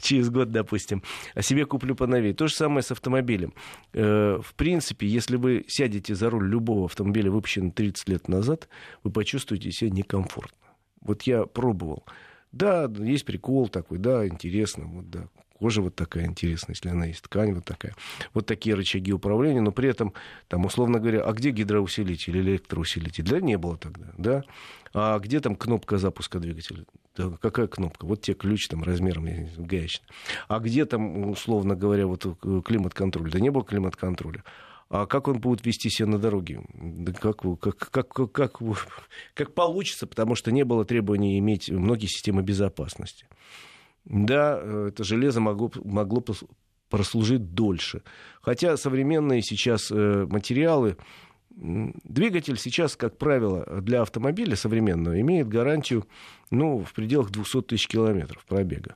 [0.00, 1.04] через год, допустим,
[1.36, 2.34] а себе куплю поновее.
[2.34, 3.54] То же самое с автомобилем.
[3.92, 8.68] Э, в принципе, если вы сядете за руль любого автомобиля, выпущенного 30 лет назад,
[9.04, 10.58] вы почувствуете себя некомфортно.
[11.00, 12.04] Вот я пробовал.
[12.50, 17.22] Да, есть прикол такой, да, интересно, вот, да, кожа вот такая интересная, если она есть,
[17.22, 17.94] ткань вот такая.
[18.34, 20.12] Вот такие рычаги управления, но при этом,
[20.48, 23.24] там, условно говоря, а где гидроусилитель или электроусилитель?
[23.24, 24.44] Да не было тогда, да?
[24.92, 26.84] А где там кнопка запуска двигателя?
[27.16, 28.06] Да, какая кнопка?
[28.06, 30.06] Вот те ключ там размером гаечный.
[30.48, 33.30] А где там, условно говоря, вот э, климат-контроль?
[33.30, 34.44] Да не было климат-контроля.
[34.88, 36.60] А как он будет вести себя на дороге?
[37.20, 38.60] Как, как, как, как,
[39.34, 43.26] как получится, потому что не было требований иметь многие системы безопасности.
[44.06, 46.24] Да, э, это железо могло, могло
[46.88, 48.02] прослужить дольше.
[48.40, 50.96] Хотя современные сейчас э, материалы,
[51.50, 56.06] двигатель сейчас, как правило, для автомобиля современного имеет гарантию
[56.50, 58.94] ну, в пределах 200 тысяч километров пробега.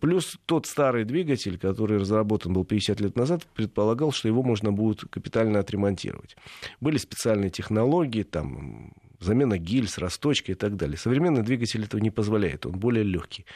[0.00, 5.00] Плюс тот старый двигатель, который разработан был 50 лет назад, предполагал, что его можно будет
[5.10, 6.36] капитально отремонтировать.
[6.80, 10.98] Были специальные технологии, там, замена гильз, расточка и так далее.
[10.98, 13.46] Современный двигатель этого не позволяет, он более легкий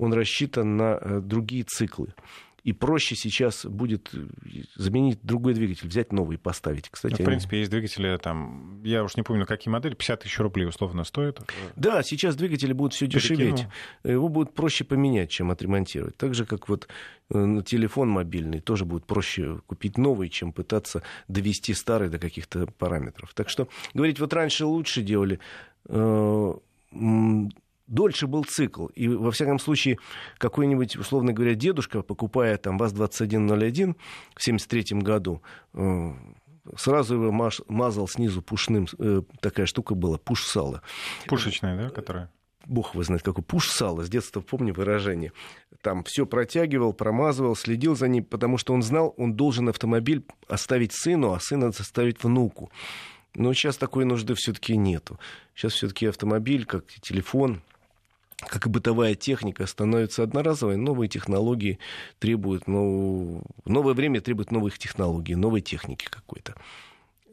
[0.00, 2.14] он рассчитан на э, другие циклы.
[2.62, 4.26] И проще сейчас будет э,
[4.76, 6.88] заменить другой двигатель, взять новый и поставить.
[6.88, 7.60] Кстати, ну, в принципе, они...
[7.60, 11.40] есть двигатели, там, я уж не помню, какие модели, 50 тысяч рублей условно стоят.
[11.76, 13.66] Да, сейчас двигатели будут все дешеветь.
[14.02, 16.16] Его будет проще поменять, чем отремонтировать.
[16.16, 16.88] Так же, как вот
[17.30, 23.32] э, телефон мобильный, тоже будет проще купить новый, чем пытаться довести старый до каких-то параметров.
[23.34, 25.40] Так что говорить, вот раньше лучше делали
[27.90, 28.86] дольше был цикл.
[28.86, 29.98] И, во всяком случае,
[30.38, 33.94] какой-нибудь, условно говоря, дедушка, покупая там ВАЗ-2101
[34.34, 35.42] в 1973 году,
[35.74, 36.12] э,
[36.76, 40.82] сразу его мазал снизу пушным, э, такая штука была, пуш-сало.
[41.26, 42.30] Пушечная, да, которая?
[42.66, 45.32] Бог его знает, какой пуш-сало, с детства помню выражение.
[45.82, 50.92] Там все протягивал, промазывал, следил за ним, потому что он знал, он должен автомобиль оставить
[50.92, 52.70] сыну, а сына оставить внуку.
[53.34, 55.18] Но сейчас такой нужды все-таки нету.
[55.54, 57.62] Сейчас все-таки автомобиль, как телефон,
[58.46, 61.78] как и бытовая техника, становится одноразовой, новые технологии
[62.18, 66.54] требуют, ну, новое время требует новых технологий, новой техники какой-то.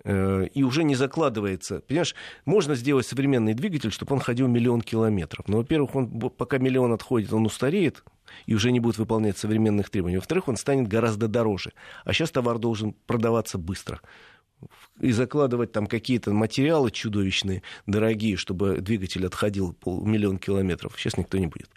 [0.03, 1.81] Э, и уже не закладывается.
[1.81, 5.47] Понимаешь, можно сделать современный двигатель, чтобы он ходил миллион километров.
[5.47, 8.03] Но, во-первых, он, пока миллион отходит, он устареет
[8.45, 10.17] и уже не будет выполнять современных требований.
[10.17, 11.73] Во-вторых, он станет гораздо дороже.
[12.05, 14.01] А сейчас товар должен продаваться быстро
[14.99, 20.93] и закладывать там какие-то материалы чудовищные, дорогие, чтобы двигатель отходил полмиллиона километров.
[20.97, 21.69] Сейчас никто не будет.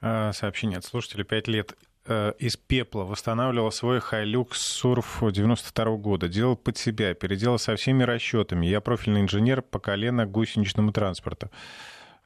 [0.00, 1.24] А, сообщение от слушателя.
[1.24, 1.76] Пять лет
[2.06, 6.28] э, из пепла восстанавливал свой Hilux Surf 92 года.
[6.28, 8.66] Делал под себя, переделал со всеми расчетами.
[8.66, 11.50] Я профильный инженер по колено гусеничному транспорту.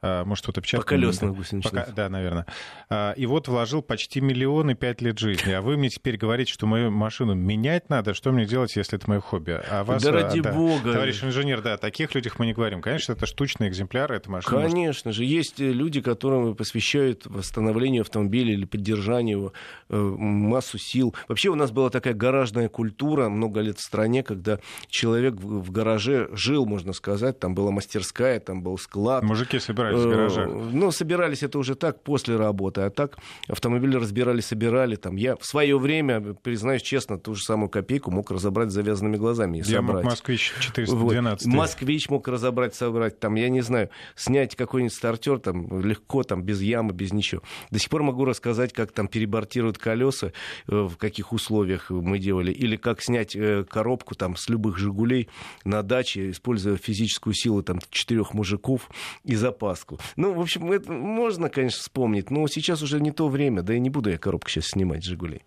[0.02, 0.84] А, может, что-то печатать.
[0.84, 1.72] По колесным гусеничным.
[1.72, 1.92] Пока...
[1.92, 2.46] Да, наверное.
[2.90, 5.52] А, и вот вложил почти миллион и пять лет жизни.
[5.52, 8.12] А вы мне теперь говорите, что мою машину менять надо.
[8.12, 9.60] Что мне делать, если это мое хобби?
[9.70, 10.92] А вас, да а, ради да, бога.
[10.92, 12.82] Товарищ инженер, да, о таких людях мы не говорим.
[12.82, 14.62] Конечно, это штучные экземпляры, это машина.
[14.62, 15.18] Конечно может...
[15.18, 15.24] же.
[15.24, 19.52] Есть люди, которым посвящают восстановлению автомобиля или поддержанию его
[19.88, 21.14] э, массу сил.
[21.28, 26.28] Вообще у нас была такая гаражная культура много лет в стране, когда человек в гараже
[26.32, 27.38] жил, можно сказать.
[27.38, 29.22] Там была мастерская, там был склад.
[29.22, 30.38] Мужики собирались собирались в?
[30.38, 32.82] Э, ну, собирались это уже так, после работы.
[32.82, 33.16] А так
[33.48, 34.96] автомобили разбирали, собирали.
[34.96, 35.16] Там.
[35.16, 39.58] Я в свое время, признаюсь честно, ту же самую копейку мог разобрать завязанными глазами.
[39.58, 40.04] И я собрать.
[40.04, 41.46] мог «Москвич» 412.
[41.46, 41.54] Вот.
[41.54, 43.18] «Москвич» мог разобрать, собрать.
[43.18, 47.42] Там, я не знаю, снять какой-нибудь стартер там, легко, там, без ямы, без ничего.
[47.70, 50.32] До сих пор могу рассказать, как там перебортируют колеса,
[50.68, 52.52] э, в каких условиях мы делали.
[52.52, 55.28] Или как снять э, коробку там, с любых «Жигулей»
[55.64, 58.90] на даче, используя физическую силу там, четырех мужиков
[59.24, 59.98] и запас краску.
[60.16, 63.80] Ну, в общем, это можно, конечно, вспомнить, но сейчас уже не то время, да и
[63.80, 65.42] не буду я коробку сейчас снимать «Жигулей».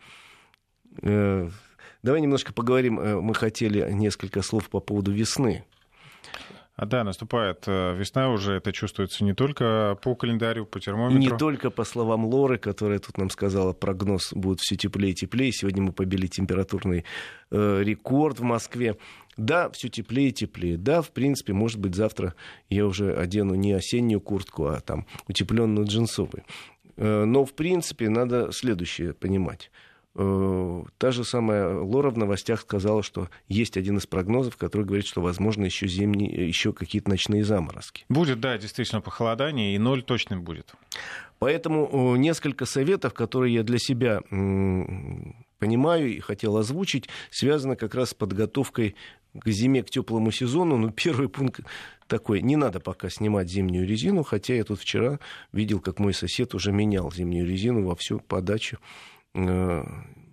[1.02, 1.50] Э,
[2.04, 3.00] давай немножко поговорим.
[3.00, 5.66] Э, мы хотели несколько слов по поводу весны.
[6.78, 11.18] А да, наступает э, весна уже, это чувствуется не только по календарю, по термометру.
[11.18, 15.54] Не только по словам Лоры, которая тут нам сказала, прогноз будет все теплее и теплее.
[15.54, 17.06] Сегодня мы побили температурный
[17.50, 18.98] э, рекорд в Москве.
[19.38, 20.78] Да, все теплее и теплее.
[20.78, 22.36] Да, в принципе, может быть, завтра
[22.70, 26.44] я уже одену не осеннюю куртку, а там утепленную джинсовую.
[26.98, 29.72] Э, но, в принципе, надо следующее понимать.
[30.18, 35.06] Э, та же самая Лора в новостях сказала, что есть один из прогнозов, который говорит,
[35.06, 38.06] что возможно еще зимние, еще какие-то ночные заморозки.
[38.08, 40.74] Будет, да, действительно похолодание, и ноль точно будет.
[41.40, 44.22] Поэтому несколько советов, которые я для себя
[45.60, 48.96] понимаю и хотел озвучить, связано как раз с подготовкой
[49.40, 50.78] к зиме, к теплому сезону.
[50.78, 51.62] Ну, первый пункт
[52.08, 55.20] такой, не надо пока снимать зимнюю резину, хотя я тут вчера
[55.52, 58.78] видел, как мой сосед уже менял зимнюю резину во всю подачу.
[59.34, 59.84] Э,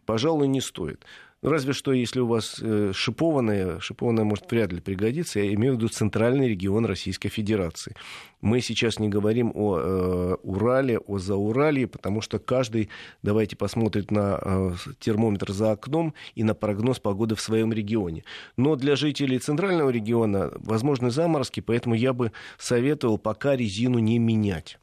[0.06, 1.04] пожалуй, не стоит.
[1.42, 5.76] Разве что, если у вас э, шипованная, шипованная может вряд ли пригодиться, я имею в
[5.76, 7.96] виду центральный регион Российской Федерации.
[8.40, 12.90] Мы сейчас не говорим о э, Урале, о Зауралье, потому что каждый,
[13.24, 18.22] давайте посмотрит на э, термометр за окном и на прогноз погоды в своем регионе.
[18.56, 24.78] Но для жителей центрального региона возможны заморозки, поэтому я бы советовал пока резину не менять.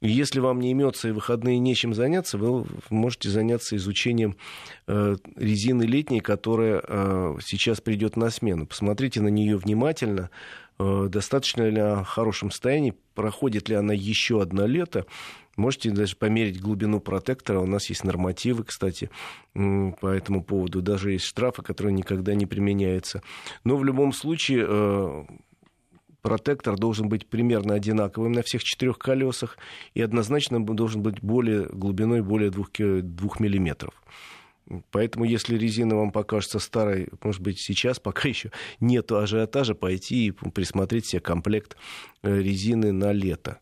[0.00, 4.36] Если вам не имется и выходные нечем заняться, вы можете заняться изучением
[4.86, 8.66] э, резины летней, которая э, сейчас придет на смену.
[8.66, 10.30] Посмотрите на нее внимательно,
[10.78, 15.04] э, достаточно ли она в хорошем состоянии, проходит ли она еще одно лето.
[15.56, 17.60] Можете даже померить глубину протектора.
[17.60, 19.10] У нас есть нормативы, кстати,
[19.52, 20.80] по этому поводу.
[20.80, 23.22] Даже есть штрафы, которые никогда не применяются.
[23.64, 25.26] Но в любом случае
[26.22, 29.58] протектор должен быть примерно одинаковым на всех четырех колесах
[29.94, 33.94] и однозначно должен быть более глубиной более двух, двух миллиметров.
[34.92, 40.30] Поэтому, если резина вам покажется старой, может быть, сейчас пока еще нет ажиотажа, пойти и
[40.30, 41.76] присмотреть себе комплект
[42.22, 43.58] э, резины на лето.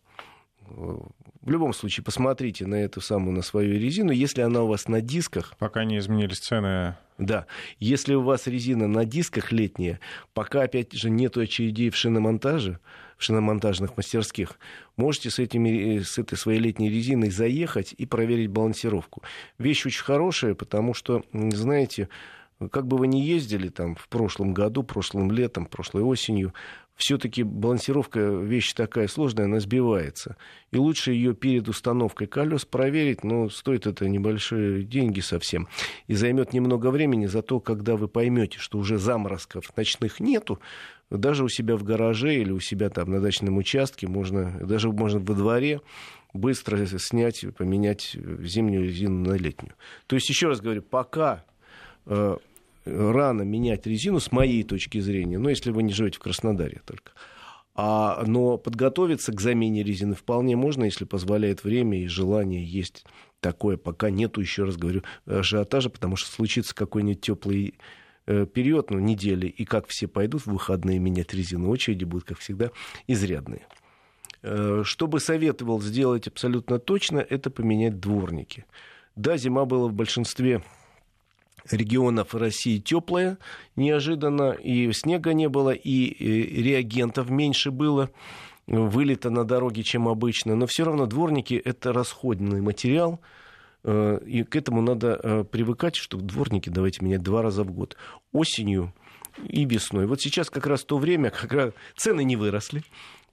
[0.69, 4.11] В любом случае, посмотрите на эту самую, на свою резину.
[4.11, 5.55] Если она у вас на дисках...
[5.59, 7.47] Пока не изменились цены да.
[7.81, 9.99] Если у вас резина на дисках летняя,
[10.35, 12.79] пока, опять же, нет очередей в шиномонтаже,
[13.16, 14.59] в шиномонтажных мастерских,
[14.97, 19.25] можете с, этими, с этой своей летней резиной заехать и проверить балансировку.
[19.59, 22.09] Вещь очень хорошая, потому что, знаете,
[22.71, 26.55] как бы вы ни ездили там в прошлом году, прошлым летом, прошлой осенью,
[26.99, 30.36] все-таки балансировка вещь такая сложная, она сбивается.
[30.72, 35.68] И лучше ее перед установкой колес проверить, но стоит это небольшие деньги совсем.
[36.09, 40.59] И займет немного времени, зато когда вы поймете, что уже заморозков ночных нету,
[41.09, 45.20] даже у себя в гараже или у себя там на дачном участке, можно, даже можно
[45.20, 45.80] во дворе
[46.34, 49.74] быстро снять, поменять зимнюю резину на летнюю.
[50.09, 51.44] То есть, еще раз говорю, пока
[52.07, 52.36] э,
[52.89, 57.12] рано менять резину, с моей точки зрения, ну, если вы не живете в Краснодаре только.
[57.80, 63.05] А, но подготовиться к замене резины вполне можно, если позволяет время и желание есть
[63.41, 67.74] такое, пока нету, еще раз говорю, ажиотажа, потому что случится какой-нибудь теплый
[68.26, 72.39] э, период, ну, недели, и как все пойдут в выходные менять резину, очереди будут, как
[72.39, 72.70] всегда,
[73.07, 73.66] изрядные.
[74.43, 78.64] Э, что бы советовал сделать абсолютно точно, это поменять дворники.
[79.14, 80.62] Да, зима была в большинстве
[81.71, 83.39] регионов России теплая
[83.77, 88.11] неожиданно, и снега не было, и реагентов меньше было,
[88.66, 90.55] вылета на дороге, чем обычно.
[90.55, 93.21] Но все равно дворники– это расходный материал,
[93.85, 97.97] э, и к этому надо э, привыкать, что дворники давайте менять два раза в год.
[98.33, 98.93] Осенью
[99.47, 100.07] и весной.
[100.07, 102.83] Вот сейчас как раз то время, когда цены не выросли,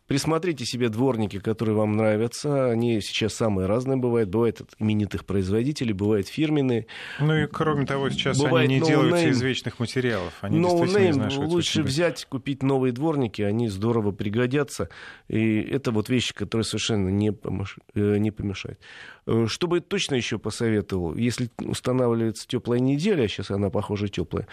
[0.07, 2.69] Присмотрите себе дворники, которые вам нравятся.
[2.69, 4.29] Они сейчас самые разные бывают.
[4.29, 6.85] Бывают от именитых производителей, бывают фирменные.
[7.19, 9.31] Ну и кроме того, сейчас бывает они не no делаются name.
[9.31, 10.33] из вечных материалов.
[10.41, 11.45] Они no name.
[11.45, 14.89] Лучше взять, купить новые дворники, они здорово пригодятся.
[15.27, 17.77] И это вот вещи, которые совершенно не, помеш...
[17.95, 18.79] Э, не помешают.
[19.25, 24.47] Э, Чтобы точно еще посоветовал, если устанавливается теплая неделя, а сейчас она, похоже, теплая,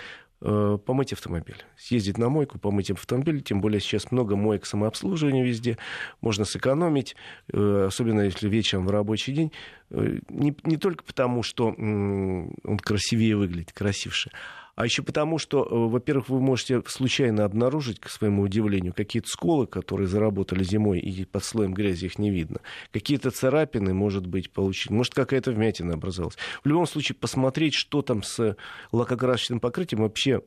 [0.84, 1.64] помыть автомобиль.
[1.76, 5.78] Съездить на мойку, помыть автомобиль, тем более сейчас много моек самообслуживания везде,
[6.20, 7.14] можно сэкономить,
[7.53, 9.53] э, особенно если вечером в рабочий день.
[9.90, 14.30] Э, не, не только потому, что он красивее выглядит, красивше,
[14.75, 19.66] а еще потому, что, э, во-первых, вы можете случайно обнаружить, к своему удивлению, какие-то сколы,
[19.66, 22.61] которые заработали зимой, и под слоем грязи их не видно.
[22.91, 24.91] Какие-то царапины, может быть, получить.
[24.91, 26.39] Может, какая-то вмятина образовалась.
[26.64, 28.57] В любом случае, посмотреть, что там с
[28.93, 30.41] лакокрасочным покрытием вообще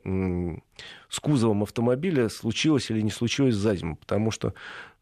[1.08, 3.96] с кузовом автомобиля случилось или не случилось за зиму.
[3.96, 4.54] Потому что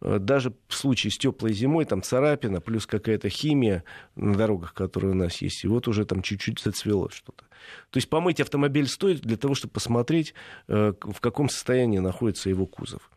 [0.05, 3.85] даже в случае с теплой зимой там царапина, плюс какая-то химия
[4.17, 7.45] на дорогах, которые у нас есть, и вот уже там чуть-чуть зацвело что-то.
[7.91, 10.35] То есть помыть автомобиль стоит для того, чтобы посмотреть,
[10.69, 13.11] э, в каком состоянии находится его кузов.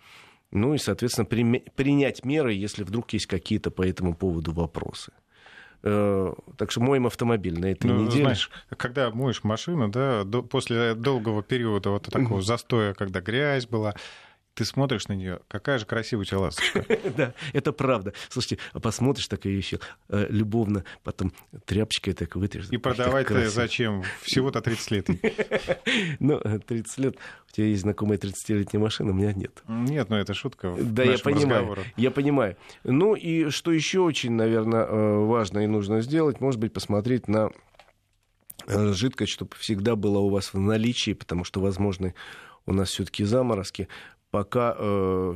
[0.52, 5.12] Ну и, соответственно, принять меры, если вдруг есть какие-то по этому поводу вопросы.
[5.84, 8.24] Э, так что моем автомобиль на этой ну, неделе.
[8.24, 13.94] Знаешь, когда моешь машину, да, после долгого периода вот такого застоя, когда грязь была,
[14.58, 16.84] ты смотришь на нее, какая же красивая у тебя ласточка.
[17.16, 18.14] Да, это правда.
[18.28, 19.80] Слушайте, а посмотришь так ее еще
[20.10, 21.32] э, любовно, потом
[21.66, 22.68] тряпочкой так вытрешь.
[22.72, 24.04] И продавать-то зачем?
[24.24, 25.08] Всего-то 30 лет.
[26.20, 27.16] Ну, 30 лет.
[27.50, 29.62] У тебя есть знакомая 30-летняя машина, у меня нет.
[29.68, 30.76] Нет, но это шутка.
[30.80, 31.78] Да, я понимаю.
[31.96, 32.58] Я понимаю.
[32.84, 37.52] Ну и что еще очень, наверное, э, важно и нужно сделать, может быть, посмотреть на
[38.66, 42.14] э, жидкость, чтобы всегда была у вас в наличии, потому что, возможно,
[42.68, 43.88] у нас все-таки заморозки
[44.38, 45.34] пока э,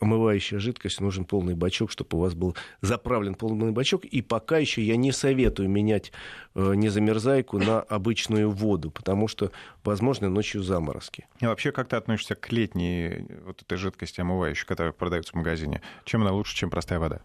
[0.00, 4.04] омывающая жидкость, нужен полный бачок, чтобы у вас был заправлен полный бачок.
[4.04, 6.10] И пока еще я не советую менять
[6.56, 9.52] э, незамерзайку на обычную воду, потому что,
[9.84, 11.28] возможно, ночью заморозки.
[11.38, 15.80] И вообще, как ты относишься к летней вот этой жидкости омывающей, которая продается в магазине?
[16.04, 17.20] Чем она лучше, чем простая вода?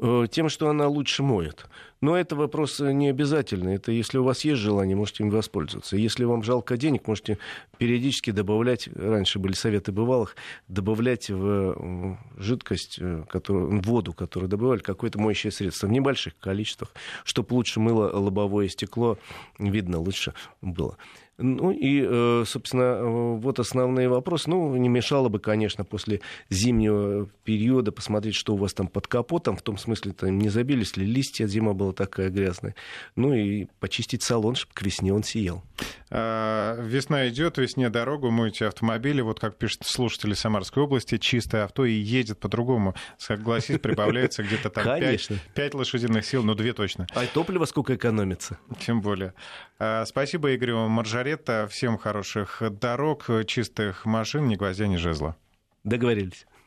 [0.00, 1.66] Э, тем, что она лучше моет.
[2.00, 3.76] Но это вопрос не обязательный.
[3.76, 5.96] Это если у вас есть желание, можете им воспользоваться.
[5.96, 7.38] Если вам жалко денег, можете
[7.78, 10.36] периодически добавлять, раньше были советы бывалых,
[10.66, 16.90] добавлять в жидкость, э, которую, воду, которую добавляли, какое-то моющее средство в небольших количествах,
[17.22, 19.16] чтобы лучше мыло лобовое стекло,
[19.58, 20.96] видно, лучше было.
[21.38, 24.48] Ну и, э, собственно, вот основные вопросы.
[24.48, 29.56] Ну, не мешало бы, конечно, после зимнего периода посмотреть, что у вас там под капотом,
[29.56, 32.74] в том смысле, там не забились ли листья, зима была такая грязная.
[33.16, 35.64] Ну и почистить салон, чтобы к весне он сиял.
[36.10, 39.20] А, весна идет, весне дорогу, мойте автомобили.
[39.20, 42.94] Вот как пишут слушатели Самарской области, чистое авто и едет по-другому.
[43.18, 47.08] Согласись, прибавляется где-то там 5, 5 лошадиных сил, ну 2 точно.
[47.14, 48.58] А топливо сколько экономится?
[48.78, 49.34] Тем более.
[49.78, 51.66] А, спасибо Игорю Маржаретта.
[51.70, 55.36] Всем хороших дорог, чистых машин, ни гвоздя, ни жезла.
[55.82, 56.46] Договорились.